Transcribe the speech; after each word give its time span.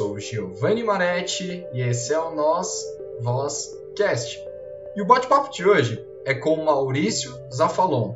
sou 0.00 0.18
Giovanni 0.18 0.82
Maretti 0.82 1.62
e 1.74 1.82
esse 1.82 2.14
é 2.14 2.18
o 2.18 2.34
Nós 2.34 2.86
Voz 3.20 3.68
Cast. 3.94 4.42
E 4.96 5.02
o 5.02 5.04
bate-papo 5.04 5.52
de 5.52 5.62
hoje 5.62 6.02
é 6.24 6.32
com 6.32 6.64
Maurício 6.64 7.38
Zafalon. 7.54 8.14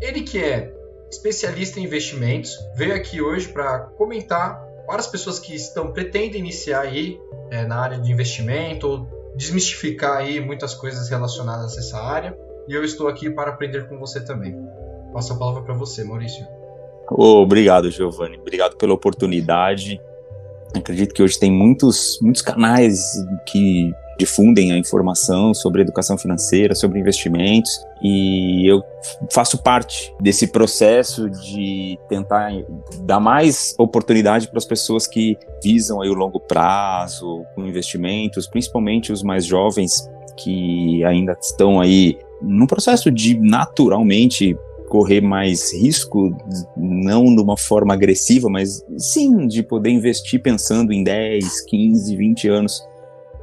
Ele 0.00 0.22
que 0.22 0.42
é 0.42 0.72
especialista 1.10 1.78
em 1.78 1.84
investimentos, 1.84 2.56
veio 2.74 2.94
aqui 2.94 3.20
hoje 3.20 3.48
para 3.48 3.80
comentar 3.80 4.64
para 4.86 4.96
as 4.96 5.06
pessoas 5.06 5.38
que 5.38 5.54
estão 5.54 5.92
pretendem 5.92 6.40
iniciar 6.40 6.80
aí 6.80 7.20
é, 7.50 7.66
na 7.66 7.80
área 7.80 7.98
de 7.98 8.10
investimento 8.10 8.88
ou 8.88 9.32
desmistificar 9.36 10.16
aí 10.16 10.40
muitas 10.40 10.72
coisas 10.72 11.10
relacionadas 11.10 11.76
a 11.76 11.80
essa 11.80 12.00
área. 12.00 12.34
E 12.66 12.72
eu 12.72 12.82
estou 12.82 13.08
aqui 13.08 13.28
para 13.28 13.50
aprender 13.50 13.86
com 13.90 13.98
você 13.98 14.24
também. 14.24 14.56
Passo 15.12 15.34
a 15.34 15.36
palavra 15.36 15.62
para 15.64 15.74
você, 15.74 16.02
Maurício. 16.02 16.46
Oh, 17.10 17.42
obrigado, 17.42 17.90
Giovanni. 17.90 18.38
Obrigado 18.38 18.78
pela 18.78 18.94
oportunidade. 18.94 20.00
Acredito 20.74 21.14
que 21.14 21.22
hoje 21.22 21.38
tem 21.38 21.50
muitos, 21.50 22.18
muitos 22.20 22.42
canais 22.42 23.00
que 23.46 23.90
difundem 24.18 24.72
a 24.72 24.78
informação 24.78 25.52
sobre 25.52 25.82
educação 25.82 26.16
financeira, 26.16 26.74
sobre 26.74 26.98
investimentos, 26.98 27.70
e 28.02 28.66
eu 28.66 28.82
faço 29.30 29.58
parte 29.58 30.12
desse 30.20 30.46
processo 30.46 31.28
de 31.28 31.98
tentar 32.08 32.50
dar 33.02 33.20
mais 33.20 33.74
oportunidade 33.78 34.48
para 34.48 34.58
as 34.58 34.64
pessoas 34.64 35.06
que 35.06 35.36
visam 35.62 36.00
aí 36.00 36.08
o 36.08 36.14
longo 36.14 36.40
prazo 36.40 37.44
com 37.54 37.66
investimentos, 37.66 38.46
principalmente 38.46 39.12
os 39.12 39.22
mais 39.22 39.44
jovens 39.44 40.08
que 40.36 41.04
ainda 41.04 41.36
estão 41.40 41.80
aí 41.80 42.18
no 42.42 42.66
processo 42.66 43.10
de 43.10 43.38
naturalmente 43.38 44.56
correr 44.88 45.20
mais 45.20 45.72
risco, 45.72 46.36
não 46.76 47.34
de 47.34 47.40
uma 47.40 47.56
forma 47.56 47.94
agressiva, 47.94 48.48
mas 48.48 48.84
sim 48.96 49.46
de 49.46 49.62
poder 49.62 49.90
investir 49.90 50.40
pensando 50.40 50.92
em 50.92 51.02
10, 51.02 51.62
15, 51.62 52.16
20 52.16 52.48
anos. 52.48 52.82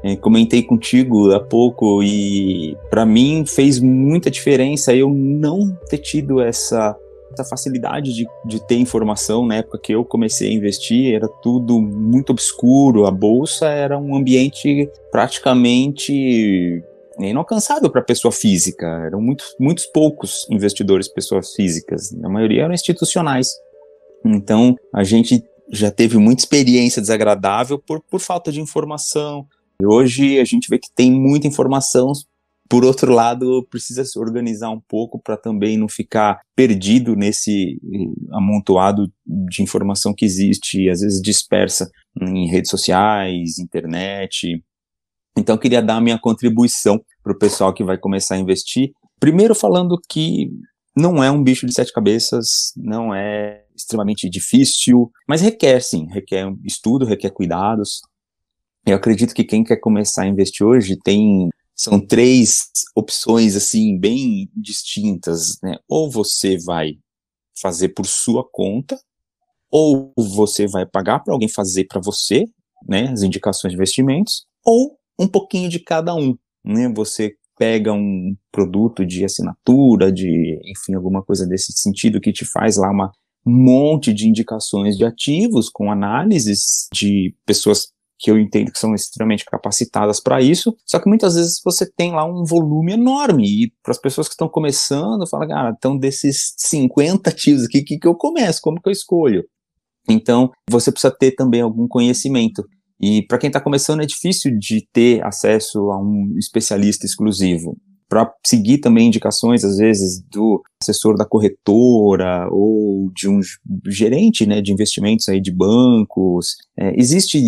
É, 0.03 0.17
comentei 0.17 0.61
contigo 0.61 1.31
há 1.31 1.39
pouco 1.39 2.03
e 2.03 2.77
para 2.89 3.05
mim 3.05 3.45
fez 3.45 3.80
muita 3.80 4.30
diferença 4.30 4.94
eu 4.94 5.09
não 5.09 5.72
ter 5.89 5.97
tido 6.00 6.41
essa, 6.41 6.94
essa 7.31 7.45
facilidade 7.45 8.13
de, 8.13 8.28
de 8.45 8.67
ter 8.67 8.75
informação 8.75 9.45
na 9.45 9.55
época 9.55 9.80
que 9.81 9.94
eu 9.94 10.03
comecei 10.03 10.50
a 10.50 10.53
investir, 10.53 11.16
era 11.16 11.30
tudo 11.41 11.80
muito 11.81 12.31
obscuro, 12.31 13.05
a 13.05 13.11
bolsa 13.11 13.67
era 13.67 13.97
um 13.97 14.13
ambiente 14.13 14.89
praticamente 15.09 16.83
inalcançável 17.19 17.89
para 17.89 18.02
pessoa 18.02 18.31
física. 18.31 18.86
Eram 19.06 19.22
muitos, 19.22 19.56
muitos 19.59 19.86
poucos 19.86 20.47
investidores 20.50 21.08
pessoas 21.08 21.53
físicas. 21.53 22.14
A 22.23 22.30
maioria 22.30 22.64
eram 22.64 22.73
institucionais. 22.73 23.50
Então, 24.25 24.75
a 24.94 25.03
gente 25.03 25.44
já 25.72 25.91
teve 25.91 26.17
muita 26.17 26.41
experiência 26.41 27.02
desagradável 27.02 27.80
por, 27.80 28.02
por 28.02 28.19
falta 28.19 28.52
de 28.52 28.61
informação. 28.61 29.47
E 29.81 29.86
hoje 29.86 30.39
a 30.39 30.44
gente 30.44 30.69
vê 30.69 30.78
que 30.78 30.89
tem 30.94 31.11
muita 31.11 31.47
informação. 31.47 32.11
Por 32.69 32.86
outro 32.86 33.11
lado, 33.11 33.67
precisa 33.69 34.06
se 34.06 34.17
organizar 34.17 34.69
um 34.69 34.80
pouco 34.80 35.19
para 35.22 35.38
também 35.38 35.78
não 35.78 35.88
ficar 35.88 36.39
perdido 36.56 37.16
nesse 37.16 37.80
amontoado 38.31 39.11
de 39.25 39.61
informação 39.61 40.14
que 40.14 40.25
existe, 40.25 40.89
às 40.89 41.02
vezes 41.02 41.22
dispersa 41.22 41.89
em 42.19 42.47
redes 42.47 42.72
sociais, 42.72 43.59
internet, 43.59 44.64
então, 45.37 45.55
eu 45.55 45.59
queria 45.59 45.81
dar 45.81 45.97
a 45.97 46.01
minha 46.01 46.19
contribuição 46.19 47.03
para 47.23 47.33
o 47.33 47.37
pessoal 47.37 47.73
que 47.73 47.83
vai 47.83 47.97
começar 47.97 48.35
a 48.35 48.39
investir. 48.39 48.91
Primeiro, 49.19 49.55
falando 49.55 49.99
que 50.07 50.51
não 50.95 51.23
é 51.23 51.31
um 51.31 51.43
bicho 51.43 51.65
de 51.65 51.73
sete 51.73 51.91
cabeças, 51.91 52.71
não 52.75 53.13
é 53.13 53.63
extremamente 53.75 54.29
difícil, 54.29 55.11
mas 55.27 55.41
requer 55.41 55.81
sim, 55.81 56.07
requer 56.11 56.53
estudo, 56.63 57.05
requer 57.05 57.31
cuidados. 57.31 58.01
Eu 58.85 58.95
acredito 58.95 59.33
que 59.33 59.43
quem 59.43 59.63
quer 59.63 59.77
começar 59.77 60.23
a 60.23 60.27
investir 60.27 60.66
hoje 60.66 60.97
tem 60.97 61.49
são 61.75 61.99
três 61.99 62.69
opções 62.95 63.55
assim 63.55 63.97
bem 63.97 64.47
distintas, 64.55 65.57
né? 65.63 65.77
Ou 65.88 66.11
você 66.11 66.57
vai 66.59 66.97
fazer 67.59 67.89
por 67.89 68.05
sua 68.05 68.47
conta, 68.51 68.99
ou 69.72 70.13
você 70.16 70.67
vai 70.67 70.85
pagar 70.85 71.19
para 71.19 71.33
alguém 71.33 71.49
fazer 71.49 71.85
para 71.85 71.99
você, 71.99 72.45
né, 72.88 73.09
as 73.09 73.23
indicações 73.23 73.72
de 73.72 73.75
investimentos, 73.75 74.45
ou 74.63 74.99
um 75.19 75.28
pouquinho 75.28 75.69
de 75.69 75.79
cada 75.79 76.16
um, 76.16 76.38
né? 76.63 76.91
Você 76.96 77.35
pega 77.57 77.94
um 77.94 78.35
produto 78.51 79.06
de 79.06 79.24
assinatura, 79.24 80.12
de, 80.12 80.59
enfim, 80.66 80.96
alguma 80.96 81.24
coisa 81.24 81.46
desse 81.46 81.72
sentido 81.74 82.19
que 82.19 82.34
te 82.34 82.46
faz 82.46 82.78
lá 82.78 82.90
uma 82.90 83.12
monte 83.46 84.13
de 84.13 84.28
indicações 84.28 84.97
de 84.97 85.06
ativos 85.06 85.69
com 85.69 85.91
análises 85.91 86.88
de 86.94 87.35
pessoas 87.46 87.91
que 88.18 88.31
eu 88.31 88.40
entendo 88.40 88.72
que 88.72 88.79
são 88.79 88.96
extremamente 88.96 89.44
capacitadas 89.44 90.22
para 90.22 90.41
isso, 90.41 90.73
só 90.85 90.97
que 90.97 91.09
muitas 91.09 91.35
vezes 91.35 91.59
você 91.62 91.85
tem 91.85 92.13
lá 92.13 92.23
um 92.23 92.46
volume 92.46 92.94
enorme, 92.94 93.66
e 93.66 93.73
para 93.84 93.91
as 93.91 94.00
pessoas 94.00 94.29
que 94.29 94.34
estão 94.34 94.47
começando, 94.47 95.28
fala, 95.28 95.46
cara, 95.46 95.75
então 95.78 95.97
desses 95.97 96.53
50 96.57 97.29
ativos 97.29 97.66
aqui, 97.66 97.79
o 97.79 97.84
que, 97.84 98.00
que 98.00 98.07
eu 98.07 98.16
começo? 98.16 98.62
Como 98.62 98.81
que 98.81 98.88
eu 98.88 98.94
escolho? 98.94 99.44
Então, 100.07 100.52
você 100.69 100.90
precisa 100.90 101.13
ter 101.13 101.31
também 101.31 101.62
algum 101.62 101.85
conhecimento. 101.85 102.66
E 103.06 103.22
para 103.22 103.38
quem 103.38 103.50
está 103.50 103.59
começando 103.59 104.02
é 104.02 104.06
difícil 104.06 104.58
de 104.58 104.88
ter 104.94 105.22
acesso 105.25 105.91
a 105.91 106.02
um 106.02 106.36
especialista 106.38 107.06
exclusivo. 107.06 107.78
Para 108.08 108.31
seguir 108.46 108.78
também 108.78 109.08
indicações, 109.08 109.66
às 109.66 109.75
vezes, 109.75 110.24
do 110.31 110.62
assessor 110.81 111.18
da 111.18 111.25
corretora 111.25 112.47
ou 112.50 113.12
de 113.14 113.28
um 113.28 113.41
gerente 113.88 114.46
né, 114.46 114.62
de 114.62 114.72
investimentos 114.72 115.28
aí 115.28 115.41
de 115.41 115.52
bancos. 115.52 116.56
É, 116.80 116.97
existe, 116.97 117.41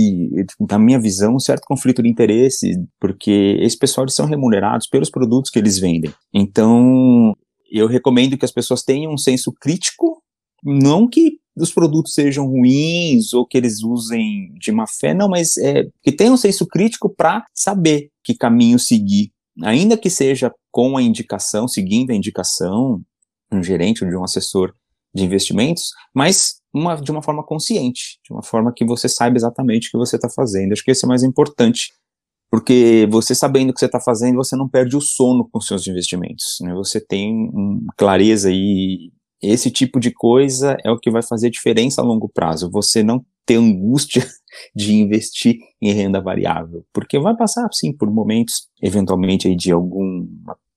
na 0.70 0.78
minha 0.78 1.00
visão, 1.00 1.36
um 1.36 1.40
certo 1.40 1.64
conflito 1.66 2.04
de 2.04 2.10
interesse, 2.10 2.74
porque 3.00 3.58
esses 3.62 3.80
pessoal 3.80 4.10
são 4.10 4.26
remunerados 4.26 4.88
pelos 4.88 5.10
produtos 5.10 5.50
que 5.50 5.60
eles 5.60 5.80
vendem. 5.80 6.12
Então, 6.34 7.34
eu 7.72 7.88
recomendo 7.88 8.38
que 8.38 8.44
as 8.44 8.52
pessoas 8.52 8.84
tenham 8.84 9.14
um 9.14 9.18
senso 9.18 9.54
crítico, 9.54 10.22
não 10.66 11.08
que 11.08 11.40
os 11.56 11.72
produtos 11.72 12.14
sejam 12.14 12.46
ruins 12.48 13.34
ou 13.34 13.46
que 13.46 13.58
eles 13.58 13.82
usem 13.82 14.54
de 14.60 14.72
má 14.72 14.86
fé, 14.88 15.14
não, 15.14 15.30
mas 15.30 15.58
é, 15.58 15.88
que 16.04 16.12
tenham 16.12 16.34
um 16.34 16.38
senso 16.38 16.66
crítico 16.68 17.10
para 17.10 17.46
saber 17.54 18.10
que 18.24 18.36
caminho 18.36 18.78
seguir, 18.78 19.32
ainda 19.64 19.98
que 19.98 20.10
seja 20.10 20.52
com 20.72 20.98
a 20.98 21.02
indicação, 21.02 21.68
seguindo 21.68 22.12
a 22.12 22.16
indicação 22.16 23.02
de 23.50 23.58
um 23.58 23.64
gerente 23.64 24.04
ou 24.04 24.10
de 24.10 24.18
um 24.18 24.24
assessor 24.24 24.74
de 25.14 25.24
investimentos, 25.24 25.92
mas 26.14 26.56
uma, 26.74 26.96
de 26.96 27.10
uma 27.10 27.24
forma 27.24 27.42
consciente, 27.42 28.20
de 28.26 28.34
uma 28.34 28.44
forma 28.44 28.74
que 28.76 28.84
você 28.84 29.08
saiba 29.08 29.38
exatamente 29.38 29.88
o 29.88 29.92
que 29.92 29.98
você 29.98 30.18
está 30.18 30.30
fazendo. 30.30 30.74
Acho 30.74 30.84
que 30.84 30.92
esse 30.92 31.06
é 31.06 31.08
mais 31.08 31.24
importante, 31.24 31.94
porque 32.52 33.08
você 33.10 33.34
sabendo 33.34 33.70
o 33.70 33.74
que 33.74 33.80
você 33.80 33.86
está 33.86 34.02
fazendo, 34.02 34.36
você 34.36 34.58
não 34.58 34.68
perde 34.68 34.98
o 34.98 35.02
sono 35.02 35.48
com 35.50 35.62
seus 35.62 35.88
investimentos. 35.88 36.58
Né? 36.60 36.74
Você 36.74 37.00
tem 37.00 37.50
um, 37.54 37.86
clareza 37.96 38.52
e 38.52 39.14
esse 39.42 39.70
tipo 39.70 40.00
de 40.00 40.12
coisa 40.12 40.78
é 40.84 40.92
o 40.92 41.00
que 41.00 41.12
vai 41.12 41.22
fazer 41.22 41.50
diferença 41.50 42.02
a 42.02 42.06
longo 42.06 42.30
prazo. 42.30 42.70
Você 42.72 43.04
não 43.04 43.24
ter 43.46 43.56
angústia 43.56 44.26
de 44.76 44.94
investir 44.94 45.60
em 45.82 45.92
renda 45.94 46.20
variável, 46.20 46.84
porque 46.92 47.20
vai 47.20 47.36
passar, 47.36 47.68
sim, 47.72 47.94
por 47.94 48.10
momentos, 48.10 48.68
eventualmente, 48.82 49.48
aí, 49.48 49.56
de 49.56 49.72
alguma 49.72 50.26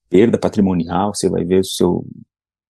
perda 0.09 0.37
patrimonial, 0.37 1.13
você 1.13 1.29
vai 1.29 1.43
ver 1.43 1.61
o 1.61 1.63
seu 1.63 2.05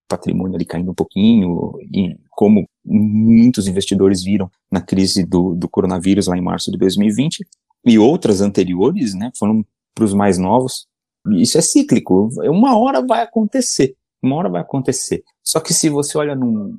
patrimônio 0.07 0.55
ali 0.55 0.65
caindo 0.65 0.91
um 0.91 0.95
pouquinho, 0.95 1.73
e 1.93 2.15
como 2.31 2.67
muitos 2.83 3.67
investidores 3.67 4.23
viram 4.23 4.49
na 4.71 4.81
crise 4.81 5.23
do, 5.23 5.53
do 5.53 5.69
coronavírus 5.69 6.27
lá 6.27 6.37
em 6.37 6.41
março 6.41 6.71
de 6.71 6.77
2020, 6.77 7.45
e 7.85 7.99
outras 7.99 8.41
anteriores, 8.41 9.13
né, 9.13 9.31
foram 9.37 9.63
para 9.93 10.03
os 10.03 10.13
mais 10.13 10.37
novos, 10.37 10.87
isso 11.33 11.57
é 11.57 11.61
cíclico, 11.61 12.29
uma 12.45 12.77
hora 12.77 13.05
vai 13.05 13.21
acontecer, 13.21 13.95
uma 14.21 14.35
hora 14.35 14.49
vai 14.49 14.61
acontecer. 14.61 15.23
Só 15.43 15.59
que 15.59 15.73
se 15.73 15.89
você 15.89 16.17
olha 16.17 16.35
num, 16.35 16.77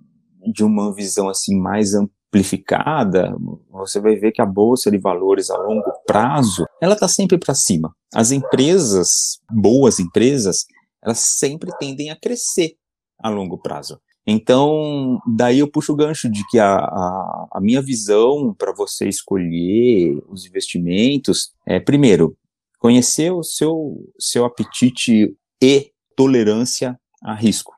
de 0.53 0.65
uma 0.65 0.95
visão 0.95 1.29
assim 1.29 1.59
mais 1.59 1.95
amplificada, 1.95 3.35
você 3.71 4.01
vai 4.01 4.17
ver 4.17 4.33
que 4.33 4.43
a 4.43 4.47
bolsa 4.47 4.91
de 4.91 4.99
valores 4.99 5.51
a 5.51 5.57
longo 5.57 5.91
prazo, 6.07 6.65
ela 6.81 6.95
está 6.95 7.09
sempre 7.09 7.39
para 7.39 7.55
cima. 7.55 7.95
As 8.15 8.31
empresas, 8.31 9.41
boas 9.51 9.99
empresas, 9.99 10.65
elas 11.03 11.19
sempre 11.19 11.71
tendem 11.79 12.11
a 12.11 12.17
crescer 12.17 12.75
a 13.19 13.29
longo 13.29 13.59
prazo. 13.59 13.99
Então, 14.27 15.19
daí 15.27 15.59
eu 15.59 15.71
puxo 15.71 15.93
o 15.93 15.97
gancho 15.97 16.31
de 16.31 16.47
que 16.49 16.59
a, 16.59 16.77
a, 16.77 17.49
a 17.53 17.61
minha 17.61 17.83
visão 17.83 18.55
para 18.57 18.73
você 18.73 19.09
escolher 19.09 20.23
os 20.29 20.47
investimentos 20.47 21.53
é, 21.67 21.81
primeiro, 21.81 22.37
conhecer 22.79 23.33
o 23.33 23.43
seu, 23.43 23.97
seu 24.19 24.45
apetite 24.45 25.35
e 25.63 25.91
tolerância 26.15 26.99
a 27.23 27.35
risco. 27.35 27.73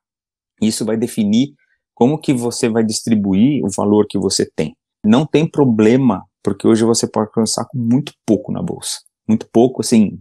Isso 0.60 0.84
vai 0.84 0.96
definir 0.96 1.54
como 1.94 2.18
que 2.18 2.32
você 2.32 2.68
vai 2.68 2.84
distribuir 2.84 3.64
o 3.64 3.70
valor 3.70 4.06
que 4.08 4.18
você 4.18 4.48
tem. 4.54 4.76
Não 5.04 5.26
tem 5.26 5.48
problema, 5.48 6.24
porque 6.42 6.66
hoje 6.66 6.84
você 6.84 7.06
pode 7.06 7.30
começar 7.32 7.64
com 7.66 7.78
muito 7.78 8.12
pouco 8.26 8.52
na 8.52 8.62
bolsa. 8.62 9.00
Muito 9.28 9.48
pouco, 9.52 9.80
assim, 9.80 10.18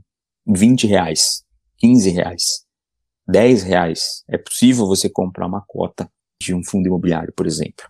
20 0.48 0.88
reais, 0.88 1.44
15 1.78 2.10
reais, 2.10 2.44
10 3.28 3.64
reais. 3.64 4.24
É 4.30 4.38
possível 4.38 4.88
você 4.88 5.10
comprar 5.10 5.48
uma 5.48 5.64
cota 5.68 6.10
de 6.42 6.54
um 6.54 6.64
fundo 6.64 6.88
imobiliário, 6.88 7.34
por 7.36 7.46
exemplo. 7.46 7.86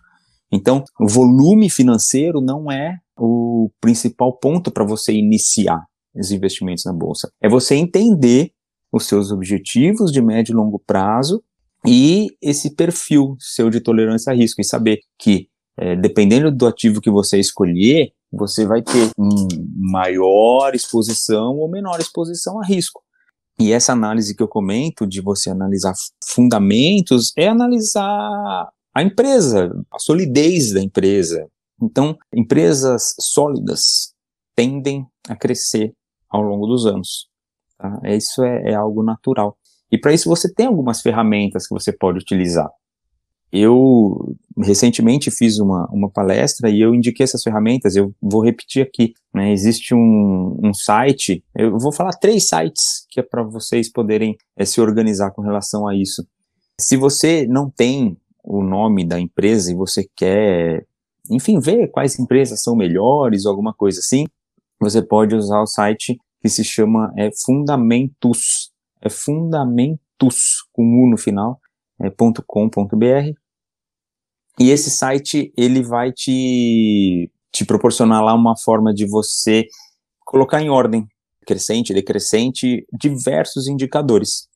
Então, 0.52 0.84
o 1.00 1.08
volume 1.08 1.70
financeiro 1.70 2.40
não 2.40 2.70
é 2.70 2.98
o 3.16 3.70
principal 3.80 4.36
ponto 4.36 4.70
para 4.70 4.84
você 4.84 5.12
iniciar 5.12 5.82
os 6.14 6.30
investimentos 6.30 6.84
na 6.84 6.92
bolsa. 6.92 7.32
É 7.40 7.48
você 7.48 7.74
entender 7.74 8.51
os 8.92 9.06
seus 9.06 9.32
objetivos 9.32 10.12
de 10.12 10.20
médio 10.20 10.52
e 10.52 10.56
longo 10.56 10.78
prazo 10.78 11.42
e 11.86 12.28
esse 12.40 12.74
perfil 12.74 13.36
seu 13.40 13.70
de 13.70 13.80
tolerância 13.80 14.32
a 14.32 14.36
risco 14.36 14.60
e 14.60 14.64
saber 14.64 15.00
que 15.18 15.48
é, 15.76 15.96
dependendo 15.96 16.50
do 16.50 16.66
ativo 16.66 17.00
que 17.00 17.10
você 17.10 17.38
escolher, 17.40 18.12
você 18.30 18.66
vai 18.66 18.82
ter 18.82 19.10
um 19.18 19.48
maior 19.76 20.74
exposição 20.74 21.56
ou 21.56 21.68
menor 21.68 21.98
exposição 21.98 22.60
a 22.60 22.64
risco. 22.64 23.02
E 23.58 23.72
essa 23.72 23.92
análise 23.92 24.34
que 24.34 24.42
eu 24.42 24.48
comento 24.48 25.06
de 25.06 25.20
você 25.20 25.50
analisar 25.50 25.94
fundamentos 26.24 27.32
é 27.36 27.48
analisar 27.48 28.68
a 28.94 29.02
empresa, 29.02 29.72
a 29.90 29.98
solidez 29.98 30.72
da 30.72 30.80
empresa. 30.80 31.46
Então, 31.80 32.16
empresas 32.34 33.14
sólidas 33.18 34.14
tendem 34.54 35.06
a 35.28 35.36
crescer 35.36 35.92
ao 36.28 36.42
longo 36.42 36.66
dos 36.66 36.86
anos. 36.86 37.31
Tá? 37.82 38.00
Isso 38.04 38.44
é, 38.44 38.70
é 38.70 38.74
algo 38.74 39.02
natural. 39.02 39.58
E 39.90 39.98
para 39.98 40.12
isso 40.12 40.28
você 40.28 40.52
tem 40.52 40.66
algumas 40.66 41.02
ferramentas 41.02 41.66
que 41.66 41.74
você 41.74 41.92
pode 41.92 42.20
utilizar. 42.20 42.70
Eu 43.52 44.36
recentemente 44.56 45.30
fiz 45.30 45.58
uma, 45.58 45.86
uma 45.90 46.08
palestra 46.08 46.70
e 46.70 46.80
eu 46.80 46.94
indiquei 46.94 47.24
essas 47.24 47.42
ferramentas, 47.42 47.96
eu 47.96 48.14
vou 48.22 48.42
repetir 48.42 48.82
aqui. 48.82 49.12
Né? 49.34 49.52
Existe 49.52 49.94
um, 49.94 50.58
um 50.62 50.72
site, 50.72 51.44
eu 51.56 51.76
vou 51.76 51.92
falar 51.92 52.12
três 52.12 52.46
sites 52.46 53.04
que 53.10 53.18
é 53.18 53.22
para 53.22 53.42
vocês 53.42 53.90
poderem 53.90 54.36
é, 54.56 54.64
se 54.64 54.80
organizar 54.80 55.32
com 55.32 55.42
relação 55.42 55.86
a 55.88 55.96
isso. 55.96 56.24
Se 56.80 56.96
você 56.96 57.46
não 57.48 57.68
tem 57.68 58.16
o 58.44 58.62
nome 58.62 59.04
da 59.04 59.18
empresa 59.18 59.72
e 59.72 59.74
você 59.74 60.08
quer, 60.16 60.86
enfim, 61.28 61.58
ver 61.58 61.88
quais 61.88 62.18
empresas 62.18 62.62
são 62.62 62.76
melhores 62.76 63.44
ou 63.44 63.50
alguma 63.50 63.74
coisa 63.74 63.98
assim, 63.98 64.24
você 64.80 65.02
pode 65.02 65.34
usar 65.34 65.60
o 65.60 65.66
site 65.66 66.16
que 66.42 66.48
se 66.48 66.64
chama 66.64 67.12
é, 67.16 67.30
Fundamentos. 67.44 68.72
É 69.00 69.08
Fundamentos, 69.08 70.66
com 70.72 70.82
U 70.82 71.08
no 71.08 71.16
final, 71.16 71.60
é, 72.00 72.10
.com.br. 72.46 73.32
E 74.58 74.70
esse 74.70 74.90
site, 74.90 75.52
ele 75.56 75.82
vai 75.82 76.12
te, 76.12 77.30
te 77.50 77.64
proporcionar 77.64 78.22
lá 78.22 78.34
uma 78.34 78.56
forma 78.56 78.92
de 78.92 79.06
você 79.06 79.66
colocar 80.24 80.60
em 80.60 80.68
ordem, 80.68 81.06
crescente, 81.46 81.94
decrescente, 81.94 82.86
diversos 82.92 83.66
indicadores. 83.66 84.48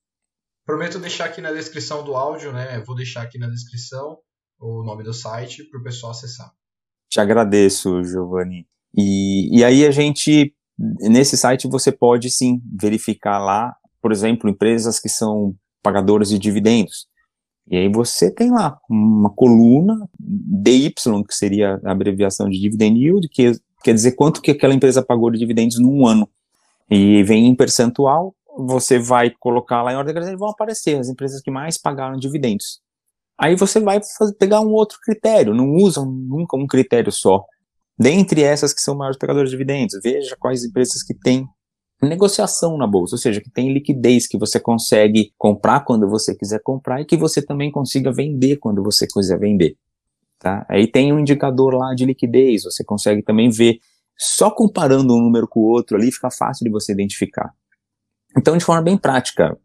Prometo 0.65 0.99
deixar 0.99 1.27
aqui 1.27 1.41
na 1.41 1.53
descrição 1.53 2.05
do 2.05 2.17
áudio, 2.17 2.53
né? 2.53 2.81
Vou 2.81 2.97
deixar 2.97 3.23
aqui 3.23 3.39
na 3.39 3.49
descrição 3.49 4.19
o 4.59 4.83
nome 4.83 5.05
do 5.05 5.15
site 5.15 5.65
para 5.65 5.81
o 5.81 5.83
pessoal 5.83 6.13
acessar. 6.13 6.53
Te 7.09 7.21
agradeço, 7.21 8.03
Giovanni. 8.03 8.67
E, 8.97 9.59
e 9.59 9.65
aí 9.65 9.87
a 9.87 9.91
gente, 9.91 10.55
nesse 10.79 11.37
site 11.37 11.69
você 11.69 11.91
pode 11.91 12.31
sim 12.31 12.61
verificar 12.79 13.39
lá, 13.39 13.75
por 14.01 14.13
exemplo, 14.13 14.49
empresas 14.49 14.99
que 14.99 15.09
são 15.09 15.55
pagadoras 15.83 16.29
de 16.29 16.39
dividendos. 16.39 17.07
E 17.69 17.77
aí 17.77 17.89
você 17.89 18.31
tem 18.31 18.51
lá 18.51 18.79
uma 18.89 19.31
coluna 19.31 20.09
DY, 20.19 20.93
que 20.93 21.35
seria 21.35 21.81
a 21.85 21.91
abreviação 21.91 22.49
de 22.49 22.61
dividend 22.61 22.99
yield, 22.99 23.29
que 23.29 23.53
quer 23.83 23.93
dizer 23.93 24.13
quanto 24.13 24.41
que 24.41 24.53
aquela 24.53 24.75
empresa 24.75 25.03
pagou 25.03 25.31
de 25.31 25.39
dividendos 25.39 25.79
num 25.81 26.07
ano. 26.07 26.29
E 26.89 27.25
vem 27.25 27.47
em 27.47 27.55
percentual, 27.55 28.35
você 28.57 28.99
vai 28.99 29.31
colocar 29.31 29.83
lá 29.83 29.93
em 29.93 29.97
ordem 29.97 30.15
crescente, 30.15 30.39
vão 30.39 30.51
aparecer 30.51 30.99
as 30.99 31.09
empresas 31.09 31.41
que 31.43 31.51
mais 31.51 31.77
pagaram 31.77 32.17
dividendos. 32.17 32.81
Aí 33.39 33.55
você 33.55 33.81
vai 33.81 34.01
fazer, 34.17 34.33
pegar 34.35 34.61
um 34.61 34.73
outro 34.73 34.99
critério, 35.03 35.55
não 35.55 35.75
usam 35.75 36.07
nunca 36.07 36.57
um 36.57 36.67
critério 36.67 37.13
só. 37.13 37.45
Dentre 37.99 38.43
essas 38.43 38.75
que 38.75 38.81
são 38.81 38.95
maiores 38.95 39.19
pagadores 39.19 39.51
de 39.51 39.57
dividendos, 39.57 39.99
veja 40.03 40.37
quais 40.39 40.65
empresas 40.65 41.03
que 41.03 41.15
têm 41.15 41.49
negociação 42.03 42.77
na 42.77 42.87
bolsa, 42.87 43.15
ou 43.15 43.19
seja, 43.19 43.41
que 43.41 43.51
tem 43.51 43.73
liquidez, 43.73 44.27
que 44.27 44.39
você 44.39 44.61
consegue 44.61 45.33
comprar 45.39 45.81
quando 45.81 46.07
você 46.09 46.35
quiser 46.35 46.61
comprar 46.63 47.01
e 47.01 47.07
que 47.07 47.17
você 47.17 47.41
também 47.41 47.71
consiga 47.71 48.13
vender 48.13 48.57
quando 48.59 48.83
você 48.83 49.07
quiser 49.07 49.39
vender. 49.39 49.77
Tá? 50.39 50.67
Aí 50.69 50.87
tem 50.87 51.13
um 51.13 51.19
indicador 51.19 51.75
lá 51.75 51.95
de 51.95 52.05
liquidez, 52.05 52.65
você 52.65 52.85
consegue 52.85 53.23
também 53.23 53.49
ver, 53.49 53.81
só 54.19 54.51
comparando 54.51 55.15
um 55.15 55.23
número 55.23 55.49
com 55.49 55.61
o 55.61 55.65
outro 55.65 55.97
ali, 55.97 56.13
fica 56.13 56.31
fácil 56.31 56.65
de 56.65 56.71
você 56.71 56.93
identificar. 56.93 57.51
Então, 58.37 58.59
de 58.59 58.65
forma 58.65 58.83
bem 58.83 58.99
prática, 58.99 59.59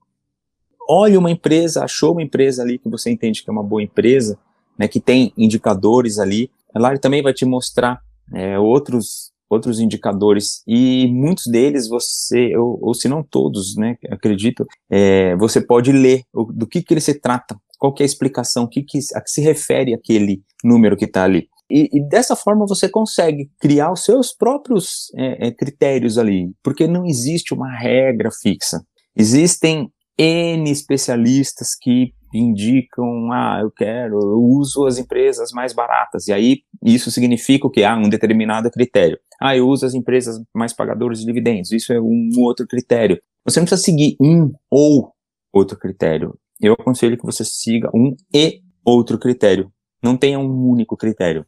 olhe 0.90 1.18
uma 1.18 1.30
empresa, 1.30 1.84
achou 1.84 2.14
uma 2.14 2.24
empresa 2.24 2.64
ali 2.64 2.80
que 2.80 2.90
você 2.90 3.12
entende 3.12 3.44
que 3.44 3.50
é 3.50 3.54
uma 3.54 3.64
boa 3.64 3.84
empresa, 3.84 4.40
né, 4.80 4.88
que 4.88 5.02
tem 5.02 5.34
indicadores 5.38 6.18
ali, 6.18 6.50
ele 6.74 7.00
também 7.00 7.22
vai 7.22 7.34
te 7.34 7.44
mostrar 7.44 8.02
é, 8.34 8.58
outros 8.60 9.32
outros 9.50 9.82
indicadores 9.82 10.64
e 10.66 11.08
muitos 11.12 11.46
deles 11.48 11.90
você 11.90 12.56
ou, 12.56 12.80
ou 12.82 12.94
se 12.94 13.10
não 13.10 13.22
todos, 13.22 13.76
né, 13.76 13.98
acredito, 14.10 14.66
é, 14.90 15.36
você 15.36 15.60
pode 15.60 15.92
ler 15.92 16.24
do 16.54 16.66
que 16.66 16.82
que 16.82 16.94
ele 16.94 17.02
se 17.02 17.20
trata, 17.20 17.58
qual 17.78 17.94
é 18.00 18.04
a 18.04 18.06
explicação, 18.06 18.66
que 18.66 18.82
que, 18.82 19.00
a 19.14 19.20
que 19.20 19.30
se 19.30 19.42
refere 19.42 19.94
aquele 19.94 20.42
número 20.64 20.96
que 20.96 21.04
está 21.04 21.26
ali. 21.26 21.50
E, 21.70 21.90
e, 21.94 22.10
dessa 22.10 22.36
forma 22.36 22.66
você 22.66 22.88
consegue 22.90 23.50
criar 23.60 23.92
os 23.92 24.04
seus 24.04 24.34
próprios 24.34 25.12
é, 25.16 25.48
é, 25.48 25.52
critérios 25.52 26.18
ali, 26.18 26.52
porque 26.62 26.86
não 26.86 27.06
existe 27.06 27.54
uma 27.54 27.72
regra 27.78 28.30
fixa. 28.30 28.82
Existem 29.16 29.90
N 30.18 30.70
especialistas 30.70 31.70
que 31.80 32.14
indicam, 32.34 33.32
ah, 33.32 33.60
eu 33.62 33.72
quero, 33.72 34.20
eu 34.20 34.42
uso 34.42 34.86
as 34.86 34.98
empresas 34.98 35.52
mais 35.52 35.74
baratas, 35.74 36.28
e 36.28 36.34
aí 36.34 36.62
isso 36.84 37.12
significa 37.12 37.68
o 37.68 37.70
que? 37.70 37.84
Ah, 37.84 37.96
um 37.96 38.10
determinado 38.10 38.70
critério. 38.72 39.20
Ah, 39.42 39.56
eu 39.56 39.68
uso 39.68 39.86
as 39.86 39.94
empresas 39.94 40.42
mais 40.54 40.74
pagadoras 40.74 41.20
de 41.20 41.26
dividendos, 41.26 41.72
isso 41.72 41.92
é 41.92 42.00
um 42.00 42.30
outro 42.38 42.68
critério. 42.68 43.20
Você 43.44 43.60
não 43.60 43.66
precisa 43.66 43.84
seguir 43.84 44.16
um 44.22 44.52
ou 44.70 45.12
outro 45.52 45.78
critério. 45.78 46.38
Eu 46.62 46.74
aconselho 46.74 47.18
que 47.18 47.26
você 47.26 47.44
siga 47.44 47.90
um 47.94 48.16
e 48.34 48.62
outro 48.86 49.18
critério. 49.18 49.72
Não 50.02 50.16
tenha 50.16 50.40
um 50.40 50.68
único 50.70 50.96
critério. 50.96 51.46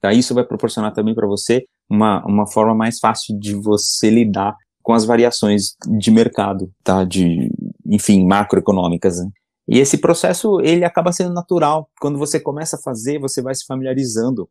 Tá? 0.00 0.12
Isso 0.12 0.34
vai 0.34 0.44
proporcionar 0.44 0.92
também 0.92 1.14
para 1.14 1.26
você 1.26 1.64
uma, 1.88 2.24
uma 2.26 2.46
forma 2.46 2.74
mais 2.74 2.98
fácil 2.98 3.38
de 3.38 3.54
você 3.54 4.10
lidar 4.10 4.56
com 4.82 4.92
as 4.92 5.04
variações 5.04 5.76
de 5.98 6.10
mercado, 6.10 6.70
tá? 6.82 7.04
De, 7.04 7.50
enfim, 7.86 8.26
macroeconômicas. 8.26 9.18
Né? 9.18 9.30
E 9.66 9.78
esse 9.78 9.98
processo, 9.98 10.60
ele 10.60 10.84
acaba 10.84 11.12
sendo 11.12 11.32
natural. 11.32 11.88
Quando 12.00 12.18
você 12.18 12.38
começa 12.38 12.76
a 12.76 12.78
fazer, 12.78 13.18
você 13.18 13.40
vai 13.40 13.54
se 13.54 13.64
familiarizando. 13.64 14.48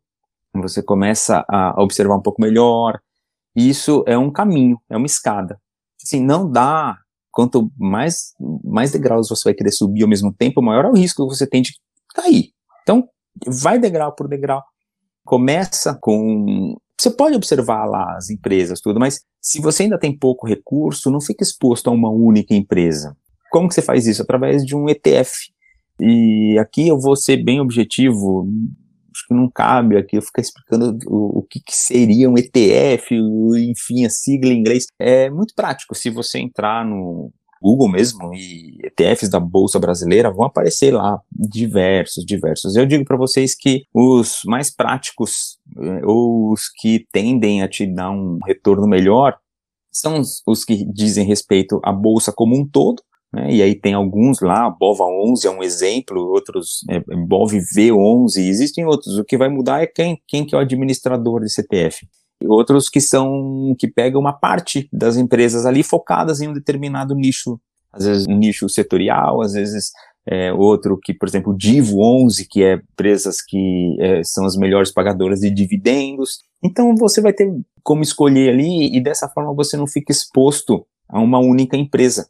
Você 0.54 0.82
começa 0.82 1.44
a 1.48 1.80
observar 1.82 2.16
um 2.16 2.22
pouco 2.22 2.42
melhor. 2.42 3.00
E 3.56 3.68
isso 3.68 4.04
é 4.06 4.18
um 4.18 4.30
caminho, 4.30 4.80
é 4.90 4.96
uma 4.96 5.06
escada. 5.06 5.60
Assim, 6.02 6.20
não 6.20 6.50
dá. 6.50 6.98
Quanto 7.30 7.70
mais, 7.76 8.32
mais 8.62 8.92
degraus 8.92 9.28
você 9.28 9.44
vai 9.44 9.54
querer 9.54 9.72
subir 9.72 10.02
ao 10.02 10.08
mesmo 10.08 10.32
tempo, 10.32 10.62
maior 10.62 10.84
é 10.84 10.88
o 10.88 10.94
risco 10.94 11.26
que 11.26 11.34
você 11.34 11.46
tem 11.46 11.62
de 11.62 11.72
cair. 12.14 12.50
Então, 12.82 13.08
vai 13.46 13.78
degrau 13.78 14.14
por 14.14 14.28
degrau. 14.28 14.62
Começa 15.24 15.98
com 16.00 16.76
você 16.98 17.10
pode 17.10 17.34
observar 17.34 17.84
lá 17.86 18.16
as 18.16 18.30
empresas, 18.30 18.80
tudo, 18.80 19.00
mas 19.00 19.20
se 19.40 19.60
você 19.60 19.82
ainda 19.82 19.98
tem 19.98 20.16
pouco 20.16 20.46
recurso, 20.46 21.10
não 21.10 21.20
fique 21.20 21.42
exposto 21.42 21.90
a 21.90 21.92
uma 21.92 22.08
única 22.08 22.54
empresa. 22.54 23.16
Como 23.54 23.68
que 23.68 23.74
você 23.76 23.82
faz 23.82 24.04
isso? 24.08 24.20
Através 24.20 24.66
de 24.66 24.74
um 24.74 24.88
ETF. 24.88 25.30
E 26.00 26.58
aqui 26.58 26.88
eu 26.88 26.98
vou 26.98 27.14
ser 27.14 27.36
bem 27.36 27.60
objetivo, 27.60 28.48
acho 29.14 29.28
que 29.28 29.32
não 29.32 29.48
cabe 29.48 29.96
aqui 29.96 30.16
eu 30.16 30.22
ficar 30.22 30.42
explicando 30.42 30.98
o, 31.06 31.38
o 31.38 31.42
que, 31.48 31.60
que, 31.60 31.72
seria 31.72 32.28
um 32.28 32.36
ETF, 32.36 33.14
enfim, 33.14 34.04
a 34.04 34.10
sigla 34.10 34.52
em 34.52 34.58
inglês. 34.58 34.86
É 34.98 35.30
muito 35.30 35.54
prático. 35.54 35.94
Se 35.94 36.10
você 36.10 36.40
entrar 36.40 36.84
no 36.84 37.30
Google 37.62 37.88
mesmo 37.88 38.34
e 38.34 38.76
ETFs 38.82 39.28
da 39.28 39.38
Bolsa 39.38 39.78
Brasileira 39.78 40.32
vão 40.32 40.46
aparecer 40.46 40.92
lá 40.92 41.20
diversos, 41.30 42.26
diversos. 42.26 42.74
Eu 42.74 42.84
digo 42.84 43.04
para 43.04 43.16
vocês 43.16 43.54
que 43.54 43.84
os 43.94 44.40
mais 44.46 44.68
práticos, 44.68 45.60
eh, 45.78 46.04
ou 46.04 46.52
os 46.52 46.68
que 46.68 47.06
tendem 47.12 47.62
a 47.62 47.68
te 47.68 47.86
dar 47.86 48.10
um 48.10 48.40
retorno 48.44 48.88
melhor, 48.88 49.38
são 49.92 50.18
os, 50.18 50.42
os 50.44 50.64
que 50.64 50.84
dizem 50.92 51.24
respeito 51.24 51.80
à 51.84 51.92
bolsa 51.92 52.32
como 52.32 52.58
um 52.58 52.66
todo, 52.66 53.00
né? 53.34 53.52
E 53.52 53.62
aí 53.62 53.74
tem 53.74 53.94
alguns 53.94 54.40
lá, 54.40 54.70
BOVA 54.70 55.04
11 55.04 55.46
é 55.46 55.50
um 55.50 55.62
exemplo, 55.62 56.20
outros, 56.20 56.84
é, 56.88 57.00
BOV 57.00 57.58
V11, 57.58 58.38
existem 58.38 58.86
outros. 58.86 59.18
O 59.18 59.24
que 59.24 59.36
vai 59.36 59.48
mudar 59.48 59.82
é 59.82 59.86
quem, 59.86 60.20
quem 60.28 60.46
que 60.46 60.54
é 60.54 60.58
o 60.58 60.60
administrador 60.60 61.40
desse 61.40 61.60
ETF. 61.60 62.06
E 62.40 62.46
outros 62.46 62.88
que 62.88 63.00
são, 63.00 63.74
que 63.76 63.88
pegam 63.88 64.20
uma 64.20 64.32
parte 64.32 64.88
das 64.92 65.16
empresas 65.16 65.66
ali 65.66 65.82
focadas 65.82 66.40
em 66.40 66.48
um 66.48 66.52
determinado 66.52 67.14
nicho. 67.14 67.58
Às 67.92 68.04
vezes 68.04 68.26
um 68.28 68.36
nicho 68.36 68.68
setorial, 68.68 69.40
às 69.40 69.54
vezes 69.54 69.90
é, 70.26 70.52
outro 70.52 70.98
que, 71.02 71.12
por 71.12 71.28
exemplo, 71.28 71.56
Divo 71.56 72.00
11, 72.00 72.46
que 72.48 72.62
é 72.62 72.74
empresas 72.74 73.42
que 73.42 73.96
é, 74.00 74.22
são 74.22 74.44
as 74.44 74.56
melhores 74.56 74.92
pagadoras 74.92 75.40
de 75.40 75.50
dividendos. 75.50 76.38
Então 76.62 76.94
você 76.94 77.20
vai 77.20 77.32
ter 77.32 77.52
como 77.82 78.02
escolher 78.02 78.50
ali 78.50 78.96
e 78.96 79.02
dessa 79.02 79.28
forma 79.28 79.52
você 79.52 79.76
não 79.76 79.86
fica 79.86 80.12
exposto 80.12 80.86
a 81.08 81.20
uma 81.20 81.38
única 81.38 81.76
empresa 81.76 82.28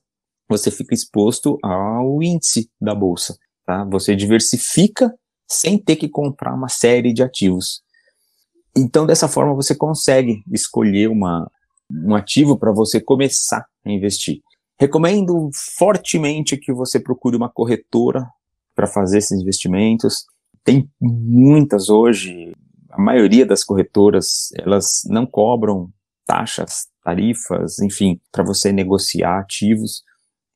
você 0.57 0.71
fica 0.71 0.95
exposto 0.95 1.59
ao 1.63 2.23
índice 2.23 2.71
da 2.81 2.95
bolsa. 2.95 3.37
Tá? 3.65 3.85
Você 3.91 4.15
diversifica 4.15 5.13
sem 5.49 5.79
ter 5.79 5.97
que 5.97 6.09
comprar 6.09 6.55
uma 6.55 6.69
série 6.69 7.13
de 7.13 7.23
ativos. 7.23 7.83
Então, 8.77 9.07
dessa 9.07 9.29
forma, 9.29 9.55
você 9.55 9.75
consegue 9.75 10.43
escolher 10.53 11.09
uma, 11.09 11.51
um 11.91 12.15
ativo 12.15 12.59
para 12.59 12.73
você 12.73 13.01
começar 13.01 13.65
a 13.85 13.91
investir. 13.91 14.41
Recomendo 14.79 15.51
fortemente 15.77 16.57
que 16.57 16.73
você 16.73 16.99
procure 16.99 17.37
uma 17.37 17.49
corretora 17.49 18.27
para 18.75 18.87
fazer 18.87 19.19
esses 19.19 19.41
investimentos. 19.41 20.25
Tem 20.65 20.91
muitas 21.01 21.89
hoje, 21.89 22.53
a 22.91 23.01
maioria 23.01 23.47
das 23.47 23.63
corretoras, 23.63 24.49
elas 24.57 25.03
não 25.07 25.27
cobram 25.27 25.91
taxas, 26.27 26.89
tarifas, 27.05 27.79
enfim, 27.79 28.21
para 28.33 28.43
você 28.43 28.73
negociar 28.73 29.39
ativos. 29.39 30.03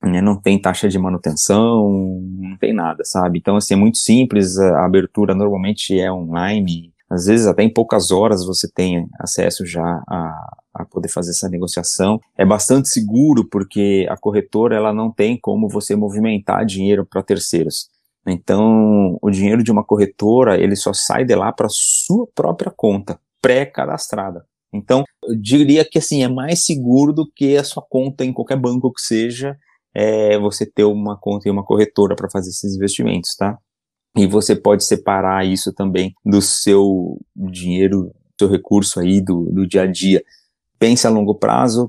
Né? 0.03 0.21
Não 0.21 0.41
tem 0.41 0.61
taxa 0.61 0.89
de 0.89 0.99
manutenção, 0.99 2.21
não 2.39 2.57
tem 2.57 2.73
nada, 2.73 3.05
sabe? 3.05 3.39
Então, 3.39 3.57
assim, 3.57 3.75
é 3.75 3.77
muito 3.77 3.99
simples, 3.99 4.59
a 4.59 4.85
abertura 4.85 5.35
normalmente 5.35 5.99
é 5.99 6.11
online, 6.11 6.93
às 7.11 7.27
vezes 7.27 7.47
até 7.47 7.63
em 7.63 7.73
poucas 7.73 8.11
horas 8.11 8.45
você 8.45 8.71
tem 8.71 9.09
acesso 9.19 9.65
já 9.65 9.83
a, 9.83 10.57
a 10.75 10.85
poder 10.85 11.09
fazer 11.09 11.31
essa 11.31 11.49
negociação. 11.49 12.21
É 12.37 12.45
bastante 12.45 12.89
seguro 12.89 13.49
porque 13.49 14.07
a 14.11 14.17
corretora 14.17 14.77
ela 14.77 14.93
não 14.93 15.11
tem 15.11 15.39
como 15.41 15.69
você 15.69 15.97
movimentar 15.97 16.67
dinheiro 16.67 17.07
para 17.07 17.23
terceiros. 17.23 17.89
Então, 18.27 19.19
o 19.23 19.31
dinheiro 19.31 19.63
de 19.63 19.73
uma 19.73 19.83
corretora, 19.83 20.61
ele 20.61 20.77
só 20.77 20.93
sai 20.93 21.25
de 21.25 21.35
lá 21.35 21.51
para 21.51 21.69
sua 21.71 22.27
própria 22.35 22.71
conta, 22.71 23.19
pré-cadastrada. 23.41 24.45
Então, 24.71 25.05
eu 25.25 25.35
diria 25.35 25.83
que 25.85 25.99
assim, 25.99 26.23
é 26.23 26.29
mais 26.29 26.67
seguro 26.67 27.11
do 27.11 27.27
que 27.35 27.57
a 27.57 27.65
sua 27.65 27.83
conta 27.83 28.23
em 28.23 28.35
qualquer 28.35 28.59
banco 28.59 28.93
que 28.93 29.01
seja, 29.01 29.57
é, 30.01 30.39
você 30.39 30.65
ter 30.65 30.85
uma 30.85 31.19
conta 31.19 31.49
em 31.49 31.51
uma 31.53 31.65
corretora 31.65 32.15
para 32.15 32.31
fazer 32.31 32.51
esses 32.51 32.77
investimentos, 32.77 33.35
tá? 33.35 33.59
E 34.17 34.29
você 34.29 34.55
pode 34.55 34.85
separar 34.85 35.45
isso 35.45 35.73
também 35.73 36.15
do 36.25 36.41
seu 36.41 37.21
dinheiro, 37.35 38.15
seu 38.39 38.49
recurso 38.49 39.01
aí 39.01 39.21
do, 39.21 39.51
do 39.51 39.67
dia 39.67 39.83
a 39.83 39.87
dia. 39.87 40.23
Pense 40.79 41.05
a 41.05 41.11
longo 41.11 41.35
prazo, 41.35 41.89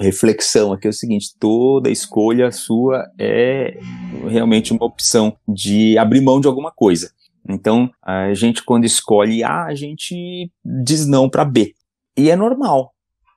reflexão 0.00 0.72
aqui 0.72 0.86
é 0.86 0.90
o 0.90 0.94
seguinte: 0.94 1.34
toda 1.38 1.90
escolha 1.90 2.50
sua 2.50 3.06
é 3.18 3.78
realmente 4.26 4.72
uma 4.72 4.86
opção 4.86 5.36
de 5.46 5.98
abrir 5.98 6.22
mão 6.22 6.40
de 6.40 6.48
alguma 6.48 6.72
coisa. 6.72 7.12
Então, 7.46 7.90
a 8.02 8.32
gente, 8.32 8.64
quando 8.64 8.86
escolhe 8.86 9.44
A, 9.44 9.66
a 9.66 9.74
gente 9.74 10.50
diz 10.64 11.06
não 11.06 11.28
para 11.28 11.44
B. 11.44 11.74
E 12.16 12.30
é 12.30 12.36
normal. 12.36 12.93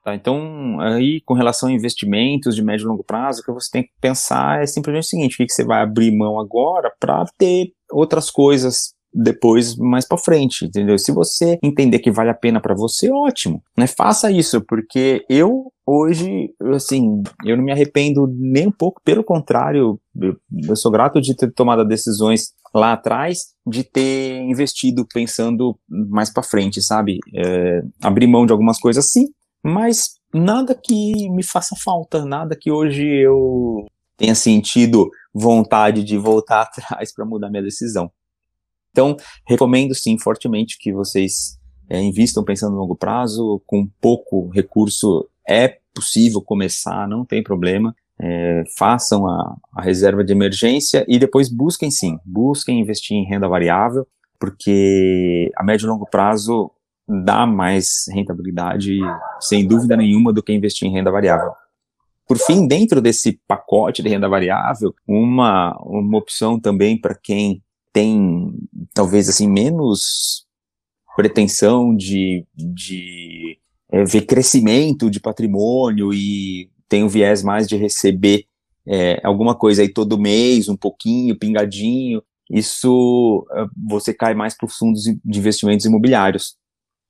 Tá? 0.08 0.14
Então, 0.14 0.80
aí, 0.80 1.20
com 1.24 1.34
relação 1.34 1.68
a 1.68 1.72
investimentos 1.72 2.54
de 2.54 2.62
médio 2.62 2.84
e 2.84 2.88
longo 2.88 3.04
prazo, 3.04 3.40
o 3.40 3.44
que 3.44 3.52
você 3.52 3.70
tem 3.70 3.82
que 3.82 3.90
pensar 4.00 4.62
é 4.62 4.66
simplesmente 4.66 5.04
o 5.04 5.08
seguinte: 5.08 5.34
o 5.34 5.46
que 5.46 5.52
você 5.52 5.64
vai 5.64 5.82
abrir 5.82 6.16
mão 6.16 6.38
agora 6.38 6.90
para 6.98 7.24
ter 7.36 7.72
outras 7.92 8.30
coisas 8.30 8.94
depois 9.12 9.74
mais 9.76 10.06
para 10.06 10.18
frente, 10.18 10.66
entendeu? 10.66 10.98
Se 10.98 11.10
você 11.12 11.58
entender 11.62 11.98
que 11.98 12.10
vale 12.10 12.30
a 12.30 12.34
pena 12.34 12.60
para 12.60 12.74
você, 12.74 13.10
ótimo, 13.10 13.62
né? 13.76 13.86
Faça 13.86 14.30
isso, 14.30 14.60
porque 14.60 15.24
eu 15.28 15.72
hoje, 15.86 16.50
assim, 16.74 17.22
eu 17.44 17.56
não 17.56 17.64
me 17.64 17.72
arrependo 17.72 18.26
nem 18.38 18.66
um 18.66 18.72
pouco, 18.72 19.00
pelo 19.02 19.24
contrário, 19.24 19.98
eu, 20.20 20.36
eu 20.68 20.76
sou 20.76 20.92
grato 20.92 21.20
de 21.20 21.34
ter 21.34 21.50
tomado 21.52 21.84
decisões 21.86 22.52
lá 22.74 22.92
atrás, 22.92 23.54
de 23.66 23.82
ter 23.82 24.40
investido 24.42 25.06
pensando 25.12 25.78
mais 25.88 26.30
para 26.30 26.42
frente, 26.42 26.82
sabe? 26.82 27.18
É, 27.34 27.82
abrir 28.02 28.26
mão 28.26 28.44
de 28.44 28.52
algumas 28.52 28.78
coisas, 28.78 29.10
sim, 29.10 29.28
mas 29.62 30.14
nada 30.32 30.74
que 30.74 31.28
me 31.30 31.42
faça 31.42 31.74
falta, 31.76 32.24
nada 32.24 32.56
que 32.56 32.70
hoje 32.70 33.04
eu 33.04 33.86
tenha 34.16 34.34
sentido 34.34 35.10
vontade 35.32 36.02
de 36.02 36.16
voltar 36.16 36.62
atrás 36.68 37.12
para 37.12 37.24
mudar 37.24 37.50
minha 37.50 37.62
decisão. 37.62 38.10
Então, 38.90 39.16
recomendo 39.46 39.94
sim 39.94 40.18
fortemente 40.18 40.76
que 40.78 40.92
vocês 40.92 41.58
é, 41.88 42.00
invistam 42.00 42.44
pensando 42.44 42.72
no 42.72 42.80
longo 42.80 42.96
prazo, 42.96 43.62
com 43.66 43.88
pouco 44.00 44.48
recurso 44.48 45.28
é 45.46 45.78
possível 45.94 46.42
começar, 46.42 47.08
não 47.08 47.24
tem 47.24 47.42
problema. 47.42 47.94
É, 48.20 48.64
façam 48.76 49.28
a, 49.28 49.56
a, 49.76 49.82
reserva 49.82 50.24
de 50.24 50.32
emergência 50.32 51.04
e 51.06 51.18
depois 51.18 51.48
busquem 51.48 51.88
sim, 51.88 52.18
busquem 52.24 52.80
investir 52.80 53.16
em 53.16 53.24
renda 53.24 53.48
variável, 53.48 54.06
porque 54.40 55.50
a 55.56 55.62
médio 55.62 55.86
e 55.86 55.88
longo 55.88 56.04
prazo 56.10 56.70
dá 57.08 57.46
mais 57.46 58.04
rentabilidade, 58.12 58.98
sem 59.40 59.66
dúvida 59.66 59.96
nenhuma, 59.96 60.32
do 60.32 60.42
que 60.42 60.52
investir 60.52 60.86
em 60.86 60.92
renda 60.92 61.10
variável. 61.10 61.52
Por 62.26 62.36
fim, 62.36 62.66
dentro 62.66 63.00
desse 63.00 63.40
pacote 63.48 64.02
de 64.02 64.08
renda 64.10 64.28
variável, 64.28 64.94
uma, 65.06 65.74
uma 65.80 66.18
opção 66.18 66.60
também 66.60 67.00
para 67.00 67.14
quem 67.14 67.62
tem 67.92 68.52
talvez 68.92 69.28
assim 69.28 69.48
menos 69.48 70.46
pretensão 71.16 71.96
de, 71.96 72.46
de 72.54 73.58
é, 73.90 74.04
ver 74.04 74.22
crescimento 74.22 75.10
de 75.10 75.18
patrimônio 75.18 76.12
e 76.12 76.70
tem 76.88 77.02
um 77.02 77.08
viés 77.08 77.42
mais 77.42 77.66
de 77.66 77.76
receber 77.76 78.44
é, 78.86 79.20
alguma 79.24 79.54
coisa 79.54 79.82
aí 79.82 79.88
todo 79.88 80.18
mês, 80.18 80.68
um 80.68 80.76
pouquinho, 80.76 81.38
pingadinho, 81.38 82.22
isso 82.50 83.46
é, 83.52 83.66
você 83.88 84.14
cai 84.14 84.34
mais 84.34 84.56
para 84.56 84.66
os 84.66 84.76
fundos 84.76 85.02
de 85.02 85.38
investimentos 85.38 85.86
imobiliários. 85.86 86.56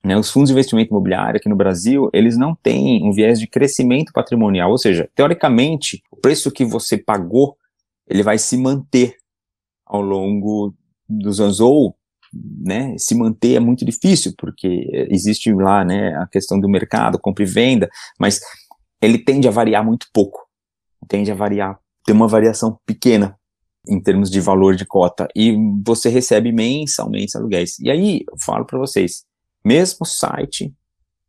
Né, 0.05 0.17
os 0.17 0.31
fundos 0.31 0.49
de 0.49 0.52
investimento 0.52 0.90
imobiliário 0.90 1.38
aqui 1.38 1.49
no 1.49 1.57
Brasil, 1.57 2.09
eles 2.12 2.38
não 2.38 2.55
têm 2.55 3.02
um 3.05 3.12
viés 3.12 3.40
de 3.40 3.49
crescimento 3.49 4.12
patrimonial, 4.12 4.71
ou 4.71 4.78
seja, 4.78 5.11
teoricamente, 5.14 6.02
o 6.11 6.17
preço 6.17 6.52
que 6.52 6.64
você 6.64 6.97
pagou, 6.97 7.57
ele 8.07 8.23
vai 8.23 8.38
se 8.38 8.57
manter 8.57 9.17
ao 9.85 10.00
longo 10.00 10.73
dos 11.09 11.40
anos, 11.40 11.59
ou 11.59 11.97
né, 12.33 12.95
se 12.97 13.14
manter 13.14 13.55
é 13.55 13.61
muito 13.61 13.85
difícil, 13.85 14.35
porque 14.38 14.87
existe 15.11 15.52
lá 15.52 15.85
né, 15.85 16.14
a 16.17 16.26
questão 16.26 16.61
do 16.61 16.69
mercado, 16.69 17.19
compra 17.19 17.43
e 17.43 17.47
venda, 17.47 17.88
mas 18.21 18.40
ele 19.00 19.19
tende 19.19 19.49
a 19.49 19.50
variar 19.50 19.85
muito 19.85 20.07
pouco, 20.12 20.47
tende 21.09 21.31
a 21.31 21.35
variar, 21.35 21.78
tem 22.05 22.14
uma 22.14 22.28
variação 22.28 22.78
pequena 22.87 23.37
em 23.88 24.00
termos 24.00 24.31
de 24.31 24.40
valor 24.40 24.76
de 24.76 24.85
cota, 24.85 25.26
e 25.35 25.57
você 25.85 26.09
recebe 26.09 26.52
mensalmente 26.52 27.37
aluguéis. 27.37 27.78
E 27.78 27.90
aí, 27.90 28.25
eu 28.31 28.37
falo 28.38 28.64
para 28.67 28.78
vocês, 28.78 29.25
mesmo 29.65 30.05
site, 30.07 30.73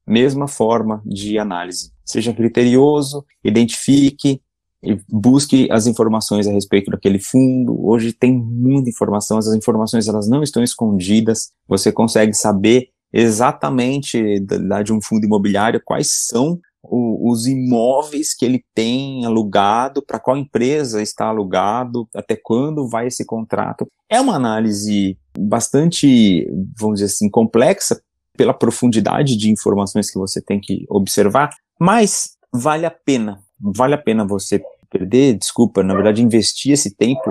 mesma 0.05 0.47
forma 0.47 1.01
de 1.05 1.37
análise. 1.37 1.91
Seja 2.05 2.33
criterioso, 2.33 3.23
identifique 3.43 4.41
e 4.81 4.97
busque 5.09 5.67
as 5.71 5.87
informações 5.87 6.47
a 6.47 6.51
respeito 6.51 6.89
daquele 6.89 7.19
fundo. 7.19 7.77
Hoje 7.85 8.13
tem 8.13 8.33
muita 8.33 8.89
informação, 8.89 9.37
as 9.37 9.47
informações 9.47 10.07
elas 10.07 10.27
não 10.27 10.41
estão 10.41 10.63
escondidas. 10.63 11.51
Você 11.67 11.91
consegue 11.91 12.33
saber 12.33 12.89
exatamente 13.11 14.39
da, 14.39 14.81
de 14.81 14.93
um 14.93 15.01
fundo 15.01 15.25
imobiliário 15.25 15.81
quais 15.83 16.27
são 16.27 16.59
o, 16.81 17.31
os 17.31 17.45
imóveis 17.45 18.33
que 18.33 18.45
ele 18.45 18.63
tem 18.73 19.25
alugado, 19.25 20.01
para 20.01 20.19
qual 20.19 20.37
empresa 20.37 21.01
está 21.01 21.25
alugado, 21.25 22.07
até 22.15 22.35
quando 22.35 22.87
vai 22.87 23.07
esse 23.07 23.25
contrato. 23.25 23.87
É 24.09 24.19
uma 24.21 24.35
análise 24.35 25.17
bastante, 25.37 26.47
vamos 26.77 26.99
dizer 26.99 27.11
assim, 27.13 27.29
complexa, 27.29 28.01
pela 28.39 28.53
profundidade 28.53 29.35
de 29.35 29.51
informações 29.51 30.09
que 30.09 30.17
você 30.17 30.41
tem 30.41 30.61
que 30.61 30.85
observar, 30.87 31.49
mas 31.77 32.37
vale 32.53 32.85
a 32.85 32.89
pena, 32.89 33.41
vale 33.59 33.95
a 33.95 33.97
pena 33.97 34.25
você 34.25 34.63
perder, 34.89 35.37
desculpa, 35.37 35.83
na 35.83 35.93
verdade 35.93 36.23
investir 36.23 36.71
esse 36.71 36.95
tempo 36.95 37.29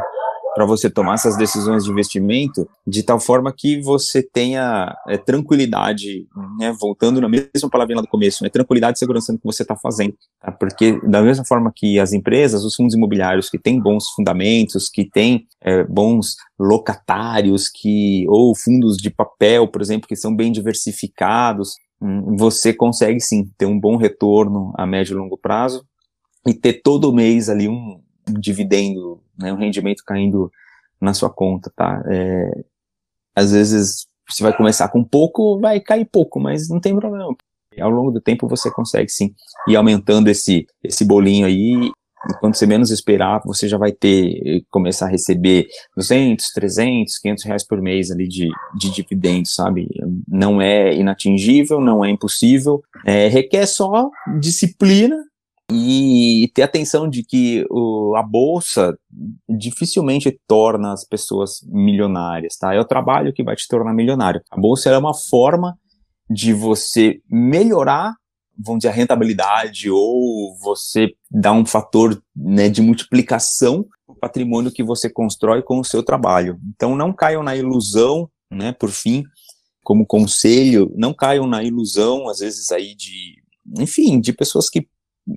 para 0.58 0.66
você 0.66 0.90
tomar 0.90 1.14
essas 1.14 1.36
decisões 1.36 1.84
de 1.84 1.90
investimento 1.92 2.68
de 2.84 3.04
tal 3.04 3.20
forma 3.20 3.54
que 3.56 3.80
você 3.80 4.20
tenha 4.20 4.92
é, 5.06 5.16
tranquilidade, 5.16 6.26
né, 6.58 6.74
voltando 6.80 7.20
na 7.20 7.28
mesma 7.28 7.70
palavra 7.70 7.94
lá 7.94 8.02
do 8.02 8.08
começo, 8.08 8.42
né, 8.42 8.50
tranquilidade 8.50 8.96
e 8.96 8.98
segurança 8.98 9.32
no 9.32 9.38
que 9.38 9.44
você 9.44 9.62
está 9.62 9.76
fazendo. 9.76 10.14
Tá? 10.40 10.50
Porque 10.50 11.00
da 11.06 11.22
mesma 11.22 11.44
forma 11.44 11.72
que 11.72 12.00
as 12.00 12.12
empresas, 12.12 12.64
os 12.64 12.74
fundos 12.74 12.96
imobiliários 12.96 13.48
que 13.48 13.56
têm 13.56 13.80
bons 13.80 14.08
fundamentos, 14.16 14.88
que 14.88 15.08
têm 15.08 15.46
é, 15.62 15.84
bons 15.84 16.34
locatários, 16.58 17.68
que 17.68 18.26
ou 18.28 18.52
fundos 18.52 18.96
de 18.96 19.10
papel, 19.10 19.68
por 19.68 19.80
exemplo, 19.80 20.08
que 20.08 20.16
são 20.16 20.34
bem 20.34 20.50
diversificados, 20.50 21.74
hum, 22.02 22.36
você 22.36 22.72
consegue 22.74 23.20
sim 23.20 23.48
ter 23.56 23.66
um 23.66 23.78
bom 23.78 23.96
retorno 23.96 24.72
a 24.76 24.84
médio 24.84 25.14
e 25.14 25.20
longo 25.20 25.38
prazo 25.38 25.86
e 26.44 26.52
ter 26.52 26.82
todo 26.82 27.14
mês 27.14 27.48
ali 27.48 27.68
um, 27.68 28.00
dividendo, 28.28 29.20
né, 29.38 29.52
um 29.52 29.56
rendimento 29.56 30.02
caindo 30.04 30.50
na 31.00 31.14
sua 31.14 31.30
conta, 31.30 31.72
tá? 31.74 32.02
É, 32.06 32.64
às 33.34 33.52
vezes 33.52 34.06
você 34.28 34.42
vai 34.42 34.54
começar 34.54 34.88
com 34.88 35.02
pouco, 35.02 35.58
vai 35.58 35.80
cair 35.80 36.04
pouco, 36.04 36.38
mas 36.38 36.68
não 36.68 36.80
tem 36.80 36.94
problema. 36.94 37.34
Ao 37.80 37.90
longo 37.90 38.10
do 38.10 38.20
tempo 38.20 38.48
você 38.48 38.70
consegue 38.70 39.10
sim 39.10 39.32
ir 39.68 39.76
aumentando 39.76 40.28
esse, 40.28 40.66
esse 40.82 41.04
bolinho 41.04 41.46
aí. 41.46 41.90
Quando 42.40 42.56
você 42.56 42.66
menos 42.66 42.90
esperar, 42.90 43.40
você 43.44 43.68
já 43.68 43.78
vai 43.78 43.92
ter, 43.92 44.64
começar 44.70 45.06
a 45.06 45.08
receber 45.08 45.68
200, 45.96 46.52
300, 46.52 47.16
500 47.18 47.44
reais 47.44 47.66
por 47.66 47.80
mês 47.80 48.10
ali 48.10 48.26
de, 48.26 48.48
de 48.76 48.90
dividendos, 48.90 49.54
sabe? 49.54 49.88
Não 50.26 50.60
é 50.60 50.92
inatingível, 50.92 51.80
não 51.80 52.04
é 52.04 52.10
impossível, 52.10 52.82
é, 53.06 53.28
requer 53.28 53.66
só 53.66 54.10
disciplina 54.40 55.16
e 55.70 56.50
ter 56.54 56.62
atenção 56.62 57.08
de 57.08 57.22
que 57.22 57.64
o, 57.70 58.14
a 58.16 58.22
bolsa 58.22 58.96
dificilmente 59.48 60.38
torna 60.46 60.92
as 60.92 61.04
pessoas 61.04 61.60
milionárias, 61.66 62.56
tá? 62.56 62.74
É 62.74 62.80
o 62.80 62.84
trabalho 62.86 63.32
que 63.32 63.42
vai 63.42 63.54
te 63.54 63.68
tornar 63.68 63.92
milionário. 63.92 64.40
A 64.50 64.58
bolsa 64.58 64.88
é 64.90 64.96
uma 64.96 65.14
forma 65.14 65.78
de 66.30 66.52
você 66.52 67.20
melhorar, 67.30 68.14
vamos 68.58 68.80
dizer, 68.80 68.88
a 68.88 68.94
rentabilidade 68.94 69.90
ou 69.90 70.56
você 70.58 71.08
dar 71.30 71.52
um 71.52 71.66
fator 71.66 72.22
né, 72.34 72.68
de 72.68 72.80
multiplicação 72.80 73.86
o 74.08 74.14
patrimônio 74.14 74.72
que 74.72 74.82
você 74.82 75.10
constrói 75.10 75.62
com 75.62 75.78
o 75.78 75.84
seu 75.84 76.02
trabalho. 76.02 76.58
Então 76.74 76.96
não 76.96 77.12
caiam 77.12 77.42
na 77.42 77.54
ilusão, 77.54 78.28
né, 78.50 78.72
por 78.72 78.90
fim, 78.90 79.22
como 79.84 80.06
conselho, 80.06 80.90
não 80.96 81.12
caiam 81.12 81.46
na 81.46 81.62
ilusão, 81.62 82.28
às 82.28 82.38
vezes 82.38 82.72
aí 82.72 82.94
de, 82.94 83.42
enfim, 83.78 84.18
de 84.18 84.32
pessoas 84.32 84.70
que 84.70 84.88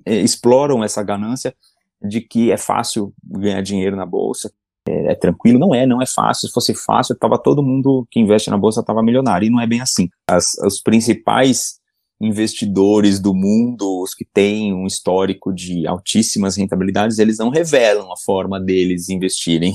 exploram 0.06 0.84
essa 0.84 1.04
ganância 1.04 1.56
de 2.02 2.22
que 2.22 2.52
é 2.52 2.58
fácil 2.58 3.14
ganhar 3.24 3.62
dinheiro 3.62 3.96
na 3.96 4.06
bolsa, 4.06 4.52
é, 4.88 5.12
é, 5.12 5.16
tranquilo, 5.16 5.60
não 5.60 5.76
é, 5.76 5.86
não 5.86 6.02
é 6.02 6.06
fácil. 6.06 6.48
Se 6.48 6.54
fosse 6.54 6.74
fácil, 6.74 7.16
tava 7.16 7.38
todo 7.38 7.62
mundo 7.62 8.08
que 8.10 8.20
investe 8.20 8.50
na 8.50 8.58
bolsa 8.58 8.84
tava 8.84 9.04
milionário, 9.04 9.46
e 9.46 9.50
não 9.50 9.62
é 9.62 9.68
bem 9.68 9.82
assim. 9.82 10.10
As, 10.28 10.54
os 10.66 10.82
principais 10.82 11.80
investidores 12.20 13.20
do 13.20 13.34
mundo, 13.34 14.02
os 14.02 14.14
que 14.14 14.24
têm 14.24 14.74
um 14.74 14.86
histórico 14.86 15.52
de 15.52 15.88
altíssimas 15.88 16.56
rentabilidades, 16.56 17.18
eles 17.18 17.40
não 17.40 17.50
revelam 17.50 18.12
a 18.12 18.18
forma 18.18 18.60
deles 18.60 19.10
investirem. 19.10 19.74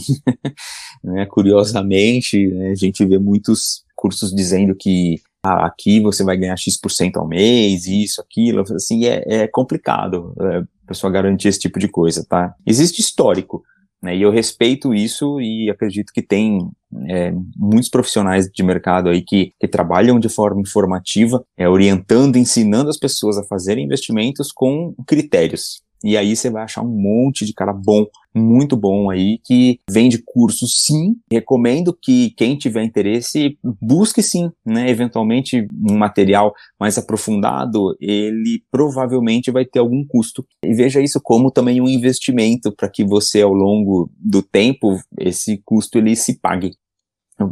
né? 1.03 1.27
Curiosamente, 1.27 2.47
né, 2.49 2.71
a 2.71 2.75
gente 2.75 3.05
vê 3.05 3.19
muitos 3.19 3.85
cursos 3.97 4.33
dizendo 4.33 4.77
que 4.77 5.21
ah, 5.47 5.67
aqui 5.67 6.01
você 6.01 6.25
vai 6.25 6.37
ganhar 6.37 6.57
X% 6.57 7.17
ao 7.17 7.29
mês, 7.29 7.87
isso, 7.87 8.21
aquilo, 8.21 8.63
assim, 8.75 9.05
é, 9.05 9.23
é 9.27 9.47
complicado 9.47 10.35
é, 10.41 10.59
a 10.59 10.89
pessoa 10.89 11.13
garantir 11.13 11.49
esse 11.49 11.61
tipo 11.61 11.79
de 11.79 11.89
coisa, 11.89 12.25
tá? 12.29 12.55
Existe 12.67 13.01
histórico, 13.01 13.63
né? 14.03 14.17
E 14.17 14.23
eu 14.23 14.31
respeito 14.31 14.95
isso 14.95 15.41
e 15.41 15.71
acredito 15.71 16.13
que 16.13 16.23
tem 16.23 16.69
é, 17.09 17.33
muitos 17.57 17.89
profissionais 17.89 18.47
de 18.47 18.63
mercado 18.63 19.09
aí 19.09 19.23
que, 19.23 19.53
que 19.59 19.69
trabalham 19.69 20.19
de 20.19 20.29
forma 20.29 20.61
informativa, 20.61 21.45
é, 21.57 21.69
orientando, 21.69 22.37
ensinando 22.37 22.91
as 22.91 22.99
pessoas 22.99 23.39
a 23.39 23.45
fazerem 23.45 23.85
investimentos 23.85 24.53
com 24.53 24.95
critérios. 25.07 25.83
E 26.05 26.17
aí 26.17 26.37
você 26.37 26.51
vai 26.51 26.63
achar 26.63 26.83
um 26.83 26.89
monte 26.89 27.45
de 27.45 27.53
cara 27.53 27.73
bom, 27.73 28.07
muito 28.35 28.77
bom 28.77 29.11
aí, 29.11 29.39
que 29.45 29.81
vende 29.91 30.23
cursos 30.25 30.85
sim. 30.85 31.17
Recomendo 31.31 31.93
que 31.93 32.31
quem 32.31 32.57
tiver 32.57 32.85
interesse 32.85 33.59
busque 33.81 34.23
sim, 34.23 34.51
né? 34.65 34.91
Eventualmente 34.91 35.67
um 35.89 35.97
material 35.97 36.55
mais 36.79 36.99
aprofundado, 36.99 37.97
ele 38.01 38.63
provavelmente 38.71 39.51
vai 39.51 39.65
ter 39.65 39.79
algum 39.79 40.05
custo. 40.07 40.47
E 40.63 40.75
veja 40.75 41.01
isso 41.01 41.21
como 41.23 41.51
também 41.51 41.81
um 41.81 41.89
investimento 41.89 42.71
para 42.73 42.89
que 42.89 43.05
você 43.05 43.43
ao 43.43 43.53
longo 43.53 44.11
do 44.19 44.43
tempo 44.43 44.99
esse 45.19 45.61
custo 45.65 45.99
ele 45.99 46.15
se 46.15 46.39
pague, 46.39 46.73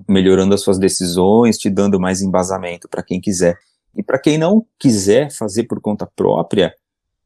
melhorando 0.09 0.55
as 0.55 0.61
suas 0.61 0.79
decisões, 0.79 1.59
te 1.59 1.71
dando 1.71 1.99
mais 1.99 2.21
embasamento 2.21 2.89
para 2.89 3.03
quem 3.03 3.21
quiser. 3.21 3.57
E 3.97 4.03
para 4.03 4.19
quem 4.19 4.37
não 4.37 4.67
quiser 4.79 5.31
fazer 5.31 5.65
por 5.65 5.81
conta 5.81 6.09
própria, 6.17 6.75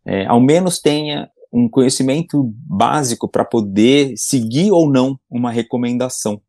é, 0.08 0.24
ao 0.26 0.40
menos 0.40 0.78
tenha 0.78 1.28
um 1.52 1.68
conhecimento 1.68 2.50
básico 2.66 3.28
para 3.28 3.44
poder 3.44 4.16
seguir 4.16 4.70
ou 4.70 4.90
não 4.90 5.20
uma 5.30 5.50
recomendação. 5.52 6.40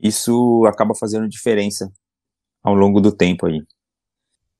Isso 0.00 0.64
acaba 0.66 0.96
fazendo 0.96 1.28
diferença 1.28 1.92
ao 2.60 2.74
longo 2.74 3.00
do 3.00 3.12
tempo 3.12 3.46
aí. 3.46 3.62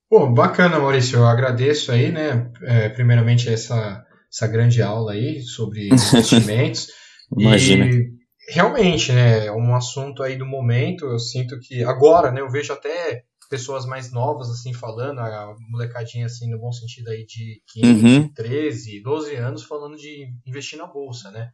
Pô, 0.08 0.30
bacana, 0.30 0.78
Maurício. 0.78 1.18
Eu 1.18 1.26
agradeço 1.26 1.90
aí, 1.90 2.12
né? 2.12 2.48
É, 2.62 2.88
primeiramente 2.90 3.48
essa, 3.48 4.04
essa 4.32 4.46
grande 4.46 4.80
aula 4.80 5.12
aí 5.12 5.40
sobre 5.40 5.88
investimentos. 5.92 6.88
Imagina. 7.36 7.86
E 7.86 8.08
realmente, 8.50 9.10
né? 9.10 9.46
É 9.46 9.52
um 9.52 9.74
assunto 9.74 10.22
aí 10.22 10.36
do 10.36 10.46
momento. 10.46 11.06
Eu 11.06 11.18
sinto 11.18 11.58
que 11.58 11.82
agora, 11.82 12.30
né? 12.30 12.40
Eu 12.40 12.48
vejo 12.48 12.72
até 12.72 13.24
pessoas 13.48 13.86
mais 13.86 14.12
novas, 14.12 14.50
assim, 14.50 14.72
falando, 14.72 15.20
a 15.20 15.54
molecadinha, 15.70 16.26
assim, 16.26 16.50
no 16.50 16.58
bom 16.58 16.72
sentido 16.72 17.08
aí 17.08 17.24
de 17.24 17.62
15, 17.72 18.04
uhum. 18.04 18.28
13, 18.32 19.02
12 19.02 19.34
anos, 19.36 19.62
falando 19.64 19.96
de 19.96 20.28
investir 20.46 20.78
na 20.78 20.86
bolsa, 20.86 21.30
né? 21.30 21.50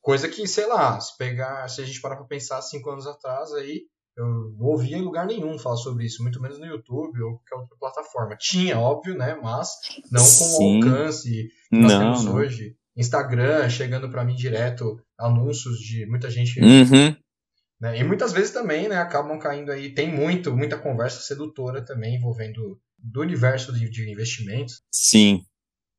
Coisa 0.00 0.28
que, 0.28 0.46
sei 0.46 0.66
lá, 0.66 1.00
se 1.00 1.16
pegar, 1.16 1.68
se 1.68 1.80
a 1.80 1.84
gente 1.84 2.00
parar 2.00 2.16
pra 2.16 2.26
pensar 2.26 2.62
cinco 2.62 2.90
anos 2.90 3.06
atrás, 3.06 3.52
aí 3.52 3.82
eu 4.16 4.24
não 4.58 4.66
ouvia 4.66 4.96
em 4.96 5.02
lugar 5.02 5.26
nenhum 5.26 5.58
falar 5.58 5.76
sobre 5.76 6.06
isso, 6.06 6.22
muito 6.22 6.40
menos 6.40 6.58
no 6.58 6.66
YouTube 6.66 7.20
ou 7.22 7.38
qualquer 7.38 7.56
outra 7.56 7.76
plataforma. 7.78 8.36
Tinha, 8.38 8.78
óbvio, 8.78 9.16
né? 9.16 9.38
Mas 9.42 9.68
não 10.10 10.22
com 10.22 10.26
Sim. 10.26 10.80
o 10.80 10.86
alcance 10.86 11.48
que 11.68 11.76
nós 11.76 11.92
não, 11.92 11.98
temos 11.98 12.24
não. 12.24 12.34
hoje. 12.34 12.76
Instagram 12.96 13.68
chegando 13.68 14.08
para 14.10 14.24
mim 14.24 14.34
direto 14.34 14.98
anúncios 15.18 15.78
de 15.78 16.06
muita 16.06 16.30
gente 16.30 16.58
uhum. 16.60 17.14
Né? 17.80 17.98
E 17.98 18.04
muitas 18.04 18.32
vezes 18.32 18.52
também 18.52 18.88
né, 18.88 18.96
acabam 18.96 19.38
caindo 19.38 19.70
aí, 19.70 19.92
tem 19.92 20.12
muito, 20.12 20.56
muita 20.56 20.78
conversa 20.78 21.20
sedutora 21.20 21.84
também 21.84 22.16
envolvendo 22.16 22.80
do 22.98 23.20
universo 23.20 23.72
de, 23.72 23.88
de 23.90 24.10
investimentos. 24.10 24.82
Sim, 24.90 25.42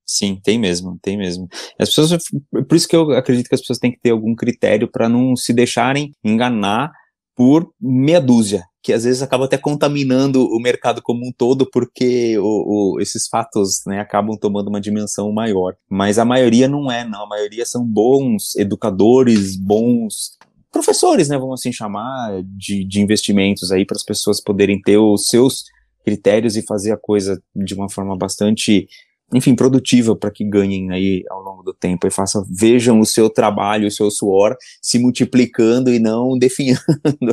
Sim, 0.09 0.39
tem 0.41 0.57
mesmo, 0.57 0.97
tem 1.01 1.17
mesmo. 1.17 1.49
As 1.77 1.89
pessoas, 1.89 2.23
por 2.49 2.75
isso 2.75 2.87
que 2.87 2.95
eu 2.95 3.11
acredito 3.11 3.49
que 3.49 3.55
as 3.55 3.59
pessoas 3.59 3.77
têm 3.77 3.91
que 3.91 3.99
ter 3.99 4.11
algum 4.11 4.33
critério 4.33 4.89
para 4.89 5.09
não 5.09 5.35
se 5.35 5.51
deixarem 5.51 6.13
enganar 6.23 6.93
por 7.35 7.69
meia 7.79 8.21
dúzia, 8.21 8.63
que 8.81 8.93
às 8.93 9.03
vezes 9.03 9.21
acaba 9.21 9.45
até 9.45 9.57
contaminando 9.57 10.43
o 10.45 10.59
mercado 10.61 11.01
como 11.01 11.27
um 11.27 11.31
todo, 11.31 11.69
porque 11.69 12.37
o, 12.39 12.95
o, 12.95 13.01
esses 13.01 13.27
fatos 13.27 13.81
né, 13.85 13.99
acabam 13.99 14.37
tomando 14.39 14.69
uma 14.69 14.79
dimensão 14.79 15.31
maior. 15.33 15.75
Mas 15.89 16.17
a 16.17 16.23
maioria 16.23 16.69
não 16.69 16.89
é, 16.89 17.03
não. 17.03 17.23
A 17.25 17.27
maioria 17.27 17.65
são 17.65 17.85
bons 17.85 18.55
educadores, 18.55 19.57
bons 19.57 20.37
professores, 20.71 21.29
né, 21.29 21.37
vamos 21.37 21.59
assim 21.59 21.71
chamar, 21.71 22.41
de, 22.43 22.85
de 22.85 23.01
investimentos 23.01 23.71
aí 23.71 23.85
para 23.85 23.95
as 23.95 24.03
pessoas 24.03 24.41
poderem 24.41 24.81
ter 24.81 24.97
os 24.97 25.27
seus 25.27 25.63
critérios 26.03 26.55
e 26.55 26.65
fazer 26.65 26.93
a 26.93 26.97
coisa 26.97 27.41
de 27.53 27.73
uma 27.73 27.89
forma 27.89 28.15
bastante, 28.17 28.87
enfim, 29.33 29.55
produtiva 29.55 30.15
para 30.15 30.31
que 30.31 30.45
ganhem 30.45 30.89
aí 30.91 31.23
ao 31.29 31.41
longo 31.41 31.63
do 31.63 31.73
tempo. 31.73 32.07
E 32.07 32.11
façam, 32.11 32.45
vejam 32.49 32.99
o 32.99 33.05
seu 33.05 33.29
trabalho, 33.29 33.87
o 33.87 33.91
seu 33.91 34.09
suor 34.09 34.55
se 34.81 34.97
multiplicando 34.99 35.93
e 35.93 35.99
não 35.99 36.35
definhando 36.39 36.79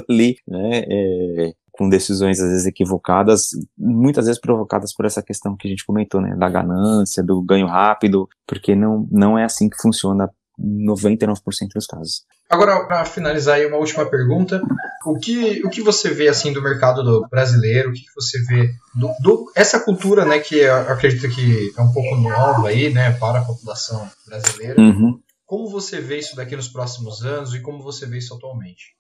ali, 0.09 0.37
né, 0.49 0.83
é, 0.89 1.53
com 1.71 1.89
decisões 1.89 2.41
às 2.41 2.49
vezes 2.49 2.67
equivocadas, 2.67 3.51
muitas 3.77 4.27
vezes 4.27 4.41
provocadas 4.41 4.93
por 4.93 5.05
essa 5.05 5.23
questão 5.23 5.57
que 5.57 5.69
a 5.69 5.71
gente 5.71 5.85
comentou, 5.85 6.21
né, 6.21 6.35
da 6.37 6.49
ganância, 6.49 7.23
do 7.23 7.41
ganho 7.43 7.67
rápido, 7.67 8.29
porque 8.47 8.75
não, 8.75 9.07
não 9.11 9.39
é 9.39 9.45
assim 9.45 9.69
que 9.69 9.81
funciona 9.81 10.29
99% 10.59 11.41
dos 11.75 11.87
casos. 11.87 12.25
Agora, 12.49 12.85
para 12.87 13.05
finalizar 13.05 13.57
aí, 13.57 13.67
uma 13.67 13.79
última 13.79 14.07
pergunta. 14.07 14.63
O 15.05 15.19
que, 15.19 15.65
o 15.65 15.71
que 15.71 15.83
você 15.83 16.11
vê 16.11 16.29
assim 16.29 16.53
do 16.53 16.63
mercado 16.63 17.03
do 17.03 17.27
brasileiro? 17.29 17.91
O 17.91 17.93
que, 17.93 18.05
você 18.15 18.39
vê 18.45 18.71
do, 18.95 19.11
do, 19.21 19.53
essa 19.55 19.81
cultura, 19.81 20.25
né, 20.25 20.39
que 20.39 20.57
eu 20.57 20.75
acredito 20.75 21.29
que 21.35 21.73
é 21.77 21.81
um 21.81 21.93
pouco 21.93 22.17
nova 22.17 22.69
aí, 22.69 22.93
né, 22.93 23.13
para 23.13 23.41
a 23.41 23.45
população 23.45 24.09
brasileira? 24.27 24.81
Uhum. 24.81 25.19
Como 25.45 25.69
você 25.69 26.01
vê 26.01 26.19
isso 26.19 26.37
daqui 26.37 26.57
nos 26.57 26.69
próximos 26.69 27.23
anos 27.23 27.55
e 27.55 27.61
como 27.61 27.83
você 27.83 28.07
vê 28.07 28.19
isso 28.19 28.35
atualmente? 28.35 28.95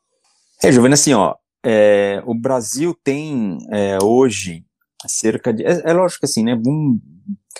É, 0.62 0.70
Giovanni, 0.72 0.94
assim, 0.94 1.14
ó, 1.14 1.34
é, 1.64 2.22
o 2.26 2.34
Brasil 2.34 2.94
tem 3.02 3.58
é, 3.70 3.98
hoje 4.02 4.64
cerca 5.06 5.52
de. 5.52 5.64
É, 5.64 5.90
é 5.90 5.92
lógico 5.92 6.20
que 6.20 6.26
assim, 6.26 6.44
né? 6.44 6.54
Vamos 6.54 7.00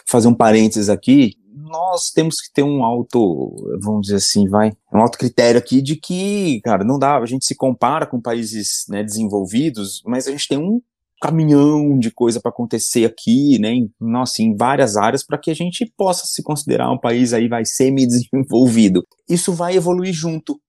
fazer 0.06 0.28
um 0.28 0.34
parênteses 0.34 0.88
aqui 0.88 1.36
nós 1.74 2.10
temos 2.10 2.40
que 2.40 2.52
ter 2.52 2.62
um 2.62 2.84
alto, 2.84 3.56
vamos 3.82 4.02
dizer 4.02 4.16
assim, 4.16 4.48
vai, 4.48 4.72
um 4.92 5.00
alto 5.00 5.18
critério 5.18 5.58
aqui 5.58 5.82
de 5.82 5.96
que, 5.96 6.60
cara, 6.62 6.84
não 6.84 7.00
dá, 7.00 7.18
a 7.18 7.26
gente 7.26 7.44
se 7.44 7.56
compara 7.56 8.06
com 8.06 8.20
países 8.20 8.84
né, 8.88 9.02
desenvolvidos, 9.02 10.00
mas 10.06 10.28
a 10.28 10.30
gente 10.30 10.46
tem 10.46 10.56
um 10.56 10.80
caminhão 11.20 11.98
de 11.98 12.12
coisa 12.12 12.40
para 12.40 12.50
acontecer 12.50 13.04
aqui, 13.04 13.58
né, 13.58 13.70
em, 13.70 13.90
nossa, 14.00 14.40
em 14.40 14.54
várias 14.54 14.96
áreas 14.96 15.24
para 15.24 15.36
que 15.36 15.50
a 15.50 15.54
gente 15.54 15.92
possa 15.96 16.26
se 16.26 16.44
considerar 16.44 16.92
um 16.92 16.98
país 16.98 17.32
aí 17.32 17.48
vai 17.48 17.64
semi-desenvolvido. 17.64 19.02
Isso 19.28 19.52
vai 19.52 19.74
evoluir 19.74 20.12
junto. 20.12 20.60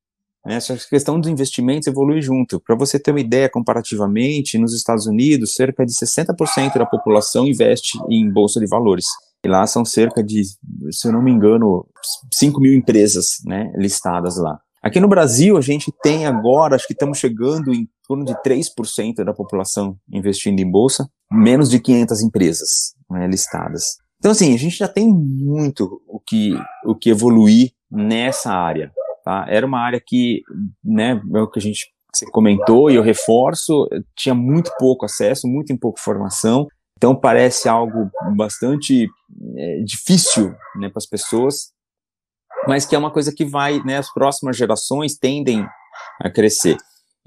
Né, 0.43 0.55
essa 0.55 0.75
questão 0.89 1.19
dos 1.19 1.29
investimentos 1.29 1.87
evolui 1.87 2.19
junto. 2.19 2.59
Para 2.59 2.75
você 2.75 2.97
ter 2.97 3.11
uma 3.11 3.19
ideia, 3.19 3.47
comparativamente, 3.47 4.57
nos 4.57 4.73
Estados 4.73 5.05
Unidos, 5.05 5.53
cerca 5.53 5.85
de 5.85 5.93
60% 5.93 6.79
da 6.79 6.85
população 6.85 7.45
investe 7.45 7.99
em 8.09 8.27
bolsa 8.31 8.59
de 8.59 8.65
valores. 8.65 9.05
E 9.45 9.47
lá 9.47 9.67
são 9.67 9.85
cerca 9.85 10.23
de, 10.23 10.41
se 10.43 11.07
eu 11.07 11.11
não 11.11 11.21
me 11.21 11.29
engano, 11.29 11.85
5 12.33 12.59
mil 12.59 12.73
empresas 12.73 13.37
né, 13.45 13.71
listadas 13.77 14.37
lá. 14.37 14.59
Aqui 14.81 14.99
no 14.99 15.07
Brasil, 15.07 15.55
a 15.55 15.61
gente 15.61 15.93
tem 16.01 16.25
agora, 16.25 16.75
acho 16.75 16.87
que 16.87 16.93
estamos 16.93 17.19
chegando 17.19 17.71
em 17.71 17.87
torno 18.07 18.25
de 18.25 18.33
3% 18.41 19.23
da 19.23 19.35
população 19.35 19.97
investindo 20.11 20.59
em 20.59 20.69
bolsa, 20.69 21.07
menos 21.31 21.69
de 21.69 21.79
500 21.79 22.21
empresas 22.23 22.69
né, 23.07 23.27
listadas. 23.27 23.97
Então, 24.17 24.31
assim, 24.31 24.51
a 24.51 24.57
gente 24.57 24.77
já 24.77 24.87
tem 24.87 25.07
muito 25.13 26.01
o 26.07 26.19
que, 26.19 26.59
o 26.83 26.95
que 26.95 27.11
evoluir 27.11 27.69
nessa 27.91 28.51
área. 28.51 28.91
Tá? 29.23 29.45
Era 29.47 29.67
uma 29.67 29.79
área 29.79 30.01
que, 30.03 30.41
né, 30.83 31.21
é 31.35 31.39
o 31.39 31.47
que 31.47 31.59
a 31.59 31.61
gente 31.61 31.93
comentou 32.31 32.89
e 32.89 32.95
eu 32.95 33.03
reforço, 33.03 33.87
tinha 34.15 34.33
muito 34.33 34.71
pouco 34.79 35.05
acesso, 35.05 35.47
muito 35.47 35.77
pouco 35.77 35.99
formação, 35.99 36.65
então 37.05 37.15
parece 37.15 37.69
algo 37.69 38.09
bastante 38.35 39.07
é, 39.55 39.83
difícil 39.83 40.55
né, 40.75 40.89
para 40.89 40.97
as 40.97 41.05
pessoas, 41.05 41.71
mas 42.67 42.83
que 42.83 42.95
é 42.95 42.97
uma 42.97 43.11
coisa 43.11 43.31
que 43.31 43.45
vai, 43.45 43.79
né, 43.83 43.97
as 43.97 44.11
próximas 44.11 44.57
gerações 44.57 45.15
tendem 45.15 45.63
a 46.19 46.31
crescer. 46.31 46.77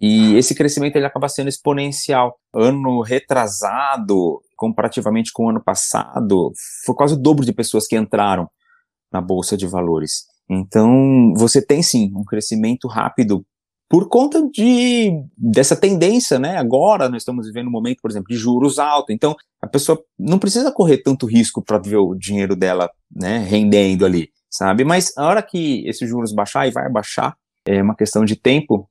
E 0.01 0.35
esse 0.35 0.53
crescimento 0.57 0.97
ele 0.97 1.07
acaba 1.07 1.29
sendo 1.29 1.49
exponencial. 1.49 2.37
Ano 2.53 3.03
retrasado, 3.03 4.41
comparativamente 4.57 5.33
com 5.33 5.47
o 5.47 5.51
ano 5.51 5.63
passado, 5.63 6.53
foi 6.85 6.97
quase 6.97 7.15
o 7.15 7.17
dobro 7.17 7.47
de 7.47 7.53
pessoas 7.53 7.87
que 7.87 7.97
entraram 7.97 8.51
na 9.13 9.21
bolsa 9.21 9.57
de 9.57 9.69
valores. 9.69 10.25
Então, 10.51 11.33
você 11.37 11.65
tem 11.65 11.85
sim 11.85 12.13
um 12.17 12.25
crescimento 12.25 12.89
rápido 12.89 13.47
por 13.89 14.09
conta 14.09 14.47
de 14.51 15.25
dessa 15.37 15.75
tendência, 15.75 16.39
né? 16.39 16.57
Agora 16.59 17.09
nós 17.09 17.23
estamos 17.23 17.47
vivendo 17.47 17.69
um 17.69 17.73
momento, 17.73 18.01
por 18.03 18.11
exemplo, 18.11 18.29
de 18.29 18.37
juros 18.37 18.79
altos. 18.79 19.15
Então, 19.15 19.35
a 19.61 19.67
pessoa 19.67 20.03
não 20.19 20.39
precisa 20.39 20.73
correr 20.73 20.99
tanto 20.99 21.27
risco 21.27 21.63
para 21.63 21.79
ver 21.79 21.97
o 21.97 22.15
dinheiro 22.15 22.55
dela, 22.55 22.91
né, 23.15 23.39
rendendo 23.39 24.07
ali, 24.07 24.31
sabe? 24.51 24.85
Mas 24.85 25.17
a 25.17 25.27
hora 25.27 25.43
que 25.43 25.87
esses 25.87 26.09
juros 26.09 26.33
baixar 26.33 26.69
e 26.69 26.71
vai 26.71 26.91
baixar, 26.91 27.37
é 27.67 27.83
uma 27.83 27.95
questão 27.97 28.25
de 28.25 28.37
tempo. 28.37 28.89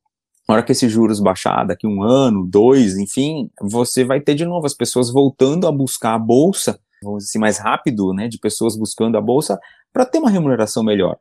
A 0.48 0.54
hora 0.54 0.64
que 0.64 0.72
esses 0.72 0.92
juros 0.92 1.20
baixar, 1.20 1.66
daqui 1.66 1.88
um 1.88 2.04
ano, 2.04 2.46
dois, 2.46 2.98
enfim, 2.98 3.50
você 3.62 4.04
vai 4.04 4.22
ter 4.22 4.36
de 4.36 4.46
novo 4.46 4.66
as 4.66 4.74
pessoas 4.74 5.12
voltando 5.12 5.68
a 5.68 5.72
buscar 5.72 6.14
a 6.14 6.20
bolsa, 6.20 6.80
vamos 7.02 7.20
dizer 7.20 7.32
assim, 7.32 7.40
mais 7.40 7.58
rápido, 7.58 8.14
né, 8.14 8.28
de 8.28 8.38
pessoas 8.38 8.78
buscando 8.78 9.18
a 9.18 9.22
bolsa 9.22 9.60
para 9.92 10.06
ter 10.06 10.20
uma 10.20 10.30
remuneração 10.30 10.84
melhor. 10.84 11.18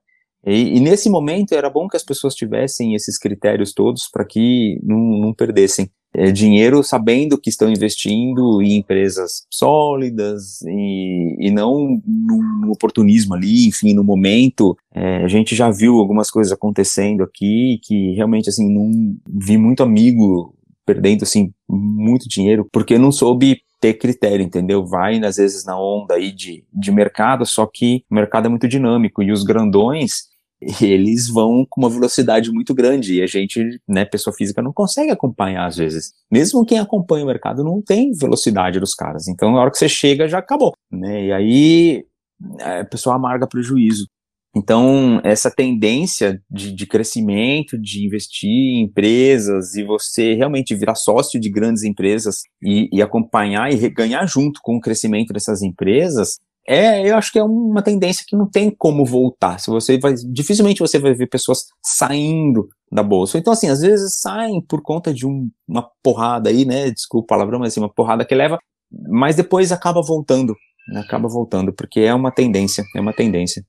E, 0.47 0.77
e, 0.77 0.81
nesse 0.81 1.11
momento 1.11 1.55
era 1.55 1.69
bom 1.69 1.89
que 1.89 1.97
as 1.97 2.05
pessoas 2.05 2.35
tivessem 2.35 2.95
esses 2.95 3.19
critérios 3.19 3.73
todos 3.73 4.09
para 4.09 4.25
que 4.25 4.79
não, 4.83 4.97
não 4.97 5.35
perdessem 5.35 5.91
é, 6.17 6.33
dinheiro 6.33 6.83
sabendo 6.83 7.37
que 7.37 7.51
estão 7.51 7.71
investindo 7.71 8.63
em 8.63 8.79
empresas 8.79 9.47
sólidas 9.51 10.63
e, 10.63 11.37
e 11.39 11.51
não 11.51 12.01
no, 12.07 12.73
oportunismo 12.73 13.35
ali, 13.35 13.69
enfim, 13.69 13.93
no 13.93 14.03
momento. 14.03 14.77
É, 14.95 15.19
a 15.19 15.29
gente 15.29 15.55
já 15.55 15.71
viu 15.71 15.99
algumas 15.99 16.31
coisas 16.31 16.53
acontecendo 16.53 17.23
aqui 17.23 17.79
que 17.83 18.13
realmente, 18.15 18.49
assim, 18.49 18.73
não 18.73 19.15
vi 19.29 19.59
muito 19.59 19.83
amigo 19.83 20.55
perdendo, 20.87 21.25
assim, 21.25 21.53
muito 21.69 22.29
dinheiro 22.29 22.67
porque 22.73 22.97
não 22.97 23.13
soube 23.13 23.61
ter 23.79 23.95
critério, 23.95 24.43
entendeu? 24.45 24.87
Vai, 24.87 25.23
às 25.23 25.37
vezes, 25.37 25.67
na 25.67 25.79
onda 25.79 26.15
aí 26.15 26.33
de, 26.33 26.65
de 26.73 26.91
mercado, 26.91 27.45
só 27.45 27.67
que 27.67 28.03
o 28.11 28.15
mercado 28.15 28.47
é 28.47 28.49
muito 28.49 28.67
dinâmico 28.67 29.23
e 29.23 29.31
os 29.31 29.43
grandões, 29.43 30.29
eles 30.81 31.29
vão 31.29 31.67
com 31.69 31.81
uma 31.81 31.91
velocidade 31.91 32.51
muito 32.51 32.75
grande 32.75 33.15
e 33.15 33.23
a 33.23 33.27
gente, 33.27 33.81
né, 33.89 34.05
pessoa 34.05 34.35
física, 34.35 34.63
não 34.63 34.73
consegue 34.73 35.11
acompanhar 35.11 35.67
às 35.67 35.77
vezes. 35.77 36.13
Mesmo 36.31 36.65
quem 36.65 36.79
acompanha 36.79 37.25
o 37.25 37.29
mercado 37.29 37.63
não 37.63 37.83
tem 37.83 38.13
velocidade 38.13 38.81
dos 38.81 38.95
caras. 38.95 39.29
Então, 39.29 39.53
na 39.53 39.61
hora 39.61 39.71
que 39.71 39.79
você 39.79 39.89
chega, 39.89 40.29
já 40.29 40.39
acabou, 40.39 40.73
né? 40.91 41.27
E 41.27 41.33
aí 41.33 42.05
a 42.61 42.85
pessoa 42.85 43.17
amarga 43.17 43.47
prejuízo. 43.47 44.07
Então, 44.57 45.21
essa 45.23 45.51
tendência 45.51 46.43
de, 46.51 46.73
de, 46.73 46.87
crescimento, 46.87 47.77
de 47.79 48.07
investir 48.07 48.49
em 48.49 48.85
empresas 48.85 49.75
e 49.75 49.85
você 49.85 50.33
realmente 50.33 50.75
virar 50.75 50.95
sócio 50.95 51.39
de 51.39 51.51
grandes 51.51 51.83
empresas 51.83 52.41
e, 52.63 52.89
e 52.91 53.03
acompanhar 53.03 53.71
e 53.71 53.91
ganhar 53.91 54.25
junto 54.25 54.59
com 54.63 54.77
o 54.77 54.81
crescimento 54.81 55.31
dessas 55.31 55.61
empresas, 55.61 56.39
é, 56.69 57.09
eu 57.09 57.17
acho 57.17 57.33
que 57.33 57.39
é 57.39 57.45
uma 57.45 57.83
tendência 57.83 58.25
que 58.27 58.37
não 58.37 58.49
tem 58.49 58.71
como 58.71 59.05
voltar. 59.05 59.59
Se 59.59 59.71
você 59.71 59.99
vai, 59.99 60.15
dificilmente 60.15 60.81
você 60.81 60.99
vai 60.99 61.15
ver 61.15 61.29
pessoas 61.29 61.67
saindo 61.83 62.69
da 62.91 63.03
bolsa. 63.03 63.39
Então, 63.39 63.53
assim, 63.53 63.69
às 63.69 63.81
vezes 63.81 64.21
saem 64.21 64.61
por 64.61 64.83
conta 64.83 65.13
de 65.13 65.27
um, 65.27 65.49
uma 65.69 65.89
porrada 66.03 66.51
aí, 66.51 66.65
né? 66.65 66.91
Desculpa 66.91 67.35
a 67.35 67.39
palavra, 67.39 67.59
mas 67.59 67.73
assim, 67.73 67.81
uma 67.81 67.93
porrada 67.93 68.25
que 68.25 68.35
leva, 68.35 68.59
mas 69.09 69.37
depois 69.37 69.73
acaba 69.73 70.03
voltando, 70.03 70.55
né, 70.89 71.01
acaba 71.01 71.29
voltando, 71.29 71.73
porque 71.73 72.01
é 72.01 72.15
uma 72.15 72.31
tendência, 72.31 72.85
é 72.95 73.01
uma 73.01 73.13
tendência. 73.13 73.65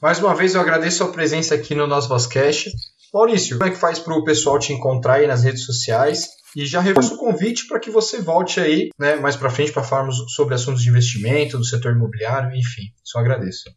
Mais 0.00 0.18
uma 0.18 0.34
vez 0.34 0.54
eu 0.54 0.60
agradeço 0.60 1.04
a 1.04 1.12
presença 1.12 1.54
aqui 1.54 1.74
no 1.74 1.86
nosso 1.86 2.08
Vozcast. 2.08 2.70
Maurício, 3.14 3.58
como 3.58 3.68
é 3.68 3.72
que 3.72 3.78
faz 3.78 3.98
para 3.98 4.16
o 4.16 4.24
pessoal 4.24 4.58
te 4.58 4.72
encontrar 4.72 5.14
aí 5.14 5.26
nas 5.26 5.44
redes 5.44 5.64
sociais? 5.64 6.28
E 6.56 6.66
já 6.66 6.80
reforço 6.80 7.14
o 7.14 7.18
convite 7.18 7.66
para 7.66 7.80
que 7.80 7.90
você 7.90 8.20
volte 8.20 8.60
aí, 8.60 8.90
né, 8.98 9.16
mais 9.16 9.36
para 9.36 9.50
frente 9.50 9.72
para 9.72 9.82
falarmos 9.82 10.16
sobre 10.34 10.54
assuntos 10.54 10.82
de 10.82 10.90
investimento, 10.90 11.56
do 11.58 11.64
setor 11.64 11.92
imobiliário, 11.92 12.54
enfim. 12.54 12.92
Só 13.02 13.18
agradeço. 13.18 13.70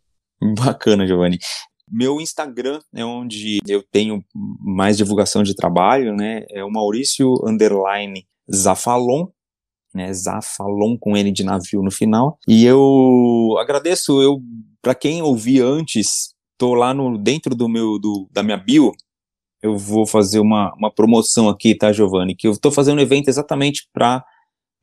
Bacana, 0.57 1.07
Giovanni. 1.07 1.39
Meu 1.89 2.19
Instagram 2.19 2.79
é 2.93 3.05
onde 3.05 3.59
eu 3.67 3.83
tenho 3.83 4.23
mais 4.59 4.97
divulgação 4.97 5.43
de 5.43 5.55
trabalho, 5.55 6.15
né? 6.15 6.43
É 6.49 6.63
o 6.63 6.71
Maurício 6.71 7.35
underline 7.45 8.25
Zafalon, 8.53 9.27
né? 9.93 10.11
Zafalon 10.11 10.97
com 10.99 11.15
N 11.15 11.31
de 11.31 11.43
navio 11.43 11.81
no 11.83 11.91
final. 11.91 12.37
E 12.47 12.65
eu 12.65 13.55
agradeço, 13.59 14.21
eu 14.21 14.41
para 14.81 14.95
quem 14.95 15.21
ouvir 15.21 15.61
antes, 15.61 16.33
tô 16.57 16.73
lá 16.73 16.93
no 16.93 17.17
dentro 17.17 17.55
do 17.55 17.69
meu 17.69 17.99
do, 17.99 18.27
da 18.31 18.43
minha 18.43 18.57
bio, 18.57 18.91
eu 19.65 19.77
vou 19.77 20.05
fazer 20.05 20.39
uma, 20.39 20.73
uma 20.75 20.91
promoção 20.91 21.49
aqui, 21.49 21.75
tá, 21.75 21.91
Giovanni? 21.91 22.35
Que 22.35 22.47
eu 22.47 22.51
estou 22.51 22.71
fazendo 22.71 22.99
um 22.99 23.01
evento 23.01 23.27
exatamente 23.27 23.87
para 23.93 24.23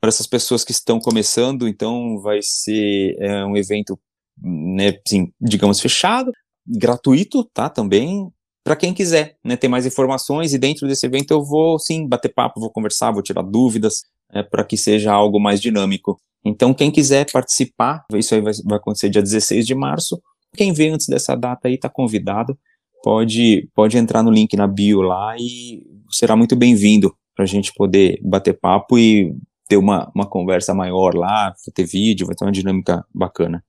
para 0.03 0.09
essas 0.09 0.27
pessoas 0.27 0.65
que 0.65 0.73
estão 0.73 0.99
começando, 0.99 1.65
então 1.65 2.19
vai 2.19 2.39
ser 2.41 3.15
é, 3.21 3.45
um 3.45 3.55
evento, 3.55 3.97
né, 4.37 4.99
assim, 5.07 5.31
digamos, 5.39 5.79
fechado, 5.79 6.29
gratuito, 6.67 7.45
tá, 7.53 7.69
também, 7.69 8.29
para 8.65 8.75
quem 8.75 8.93
quiser, 8.93 9.37
né, 9.41 9.55
ter 9.55 9.69
mais 9.69 9.85
informações, 9.85 10.53
e 10.53 10.57
dentro 10.57 10.89
desse 10.89 11.05
evento 11.05 11.31
eu 11.31 11.41
vou, 11.41 11.79
sim, 11.79 12.05
bater 12.05 12.33
papo, 12.33 12.59
vou 12.59 12.69
conversar, 12.69 13.13
vou 13.13 13.23
tirar 13.23 13.43
dúvidas, 13.43 14.03
é, 14.33 14.43
para 14.43 14.65
que 14.65 14.75
seja 14.75 15.13
algo 15.13 15.39
mais 15.39 15.61
dinâmico. 15.61 16.19
Então, 16.43 16.73
quem 16.73 16.91
quiser 16.91 17.25
participar, 17.31 18.03
isso 18.13 18.35
aí 18.35 18.41
vai, 18.41 18.51
vai 18.65 18.77
acontecer 18.79 19.09
dia 19.09 19.21
16 19.21 19.65
de 19.65 19.73
março. 19.73 20.21
Quem 20.53 20.73
vem 20.73 20.89
antes 20.89 21.07
dessa 21.07 21.33
data 21.33 21.69
aí 21.69 21.75
está 21.75 21.87
convidado. 21.87 22.59
Pode, 23.03 23.69
pode 23.75 23.97
entrar 23.97 24.23
no 24.23 24.31
link 24.31 24.55
na 24.55 24.65
bio 24.65 25.01
lá 25.01 25.35
e 25.37 25.83
será 26.09 26.37
muito 26.37 26.55
bem-vindo 26.55 27.13
para 27.35 27.43
a 27.43 27.47
gente 27.47 27.73
poder 27.73 28.17
bater 28.23 28.57
papo 28.57 28.97
e 28.97 29.35
ter 29.67 29.75
uma, 29.75 30.09
uma 30.15 30.25
conversa 30.25 30.73
maior 30.73 31.13
lá, 31.13 31.53
ter 31.75 31.85
vídeo, 31.85 32.25
vai 32.25 32.33
ter 32.33 32.45
uma 32.45 32.51
dinâmica 32.51 33.03
bacana. 33.13 33.61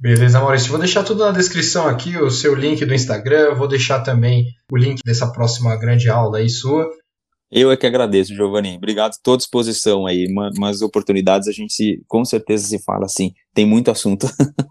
Beleza, 0.00 0.40
Maurício. 0.40 0.70
Vou 0.70 0.78
deixar 0.78 1.02
tudo 1.02 1.24
na 1.24 1.32
descrição 1.32 1.86
aqui, 1.86 2.16
o 2.16 2.30
seu 2.30 2.54
link 2.54 2.86
do 2.86 2.94
Instagram, 2.94 3.54
vou 3.54 3.68
deixar 3.68 4.00
também 4.00 4.46
o 4.72 4.76
link 4.76 5.00
dessa 5.04 5.30
próxima 5.30 5.76
grande 5.76 6.08
aula 6.08 6.38
aí 6.38 6.48
sua. 6.48 6.88
Eu 7.50 7.70
é 7.70 7.76
que 7.76 7.86
agradeço, 7.86 8.34
Giovanni. 8.34 8.76
Obrigado, 8.76 9.12
estou 9.12 9.34
à 9.34 9.36
disposição 9.36 10.06
aí. 10.06 10.26
Umas 10.56 10.80
oportunidades 10.82 11.48
a 11.48 11.52
gente 11.52 11.72
se, 11.72 12.02
com 12.06 12.24
certeza 12.24 12.66
se 12.68 12.78
fala 12.84 13.06
assim. 13.06 13.32
Tem 13.52 13.66
muito 13.66 13.90
assunto. 13.90 14.26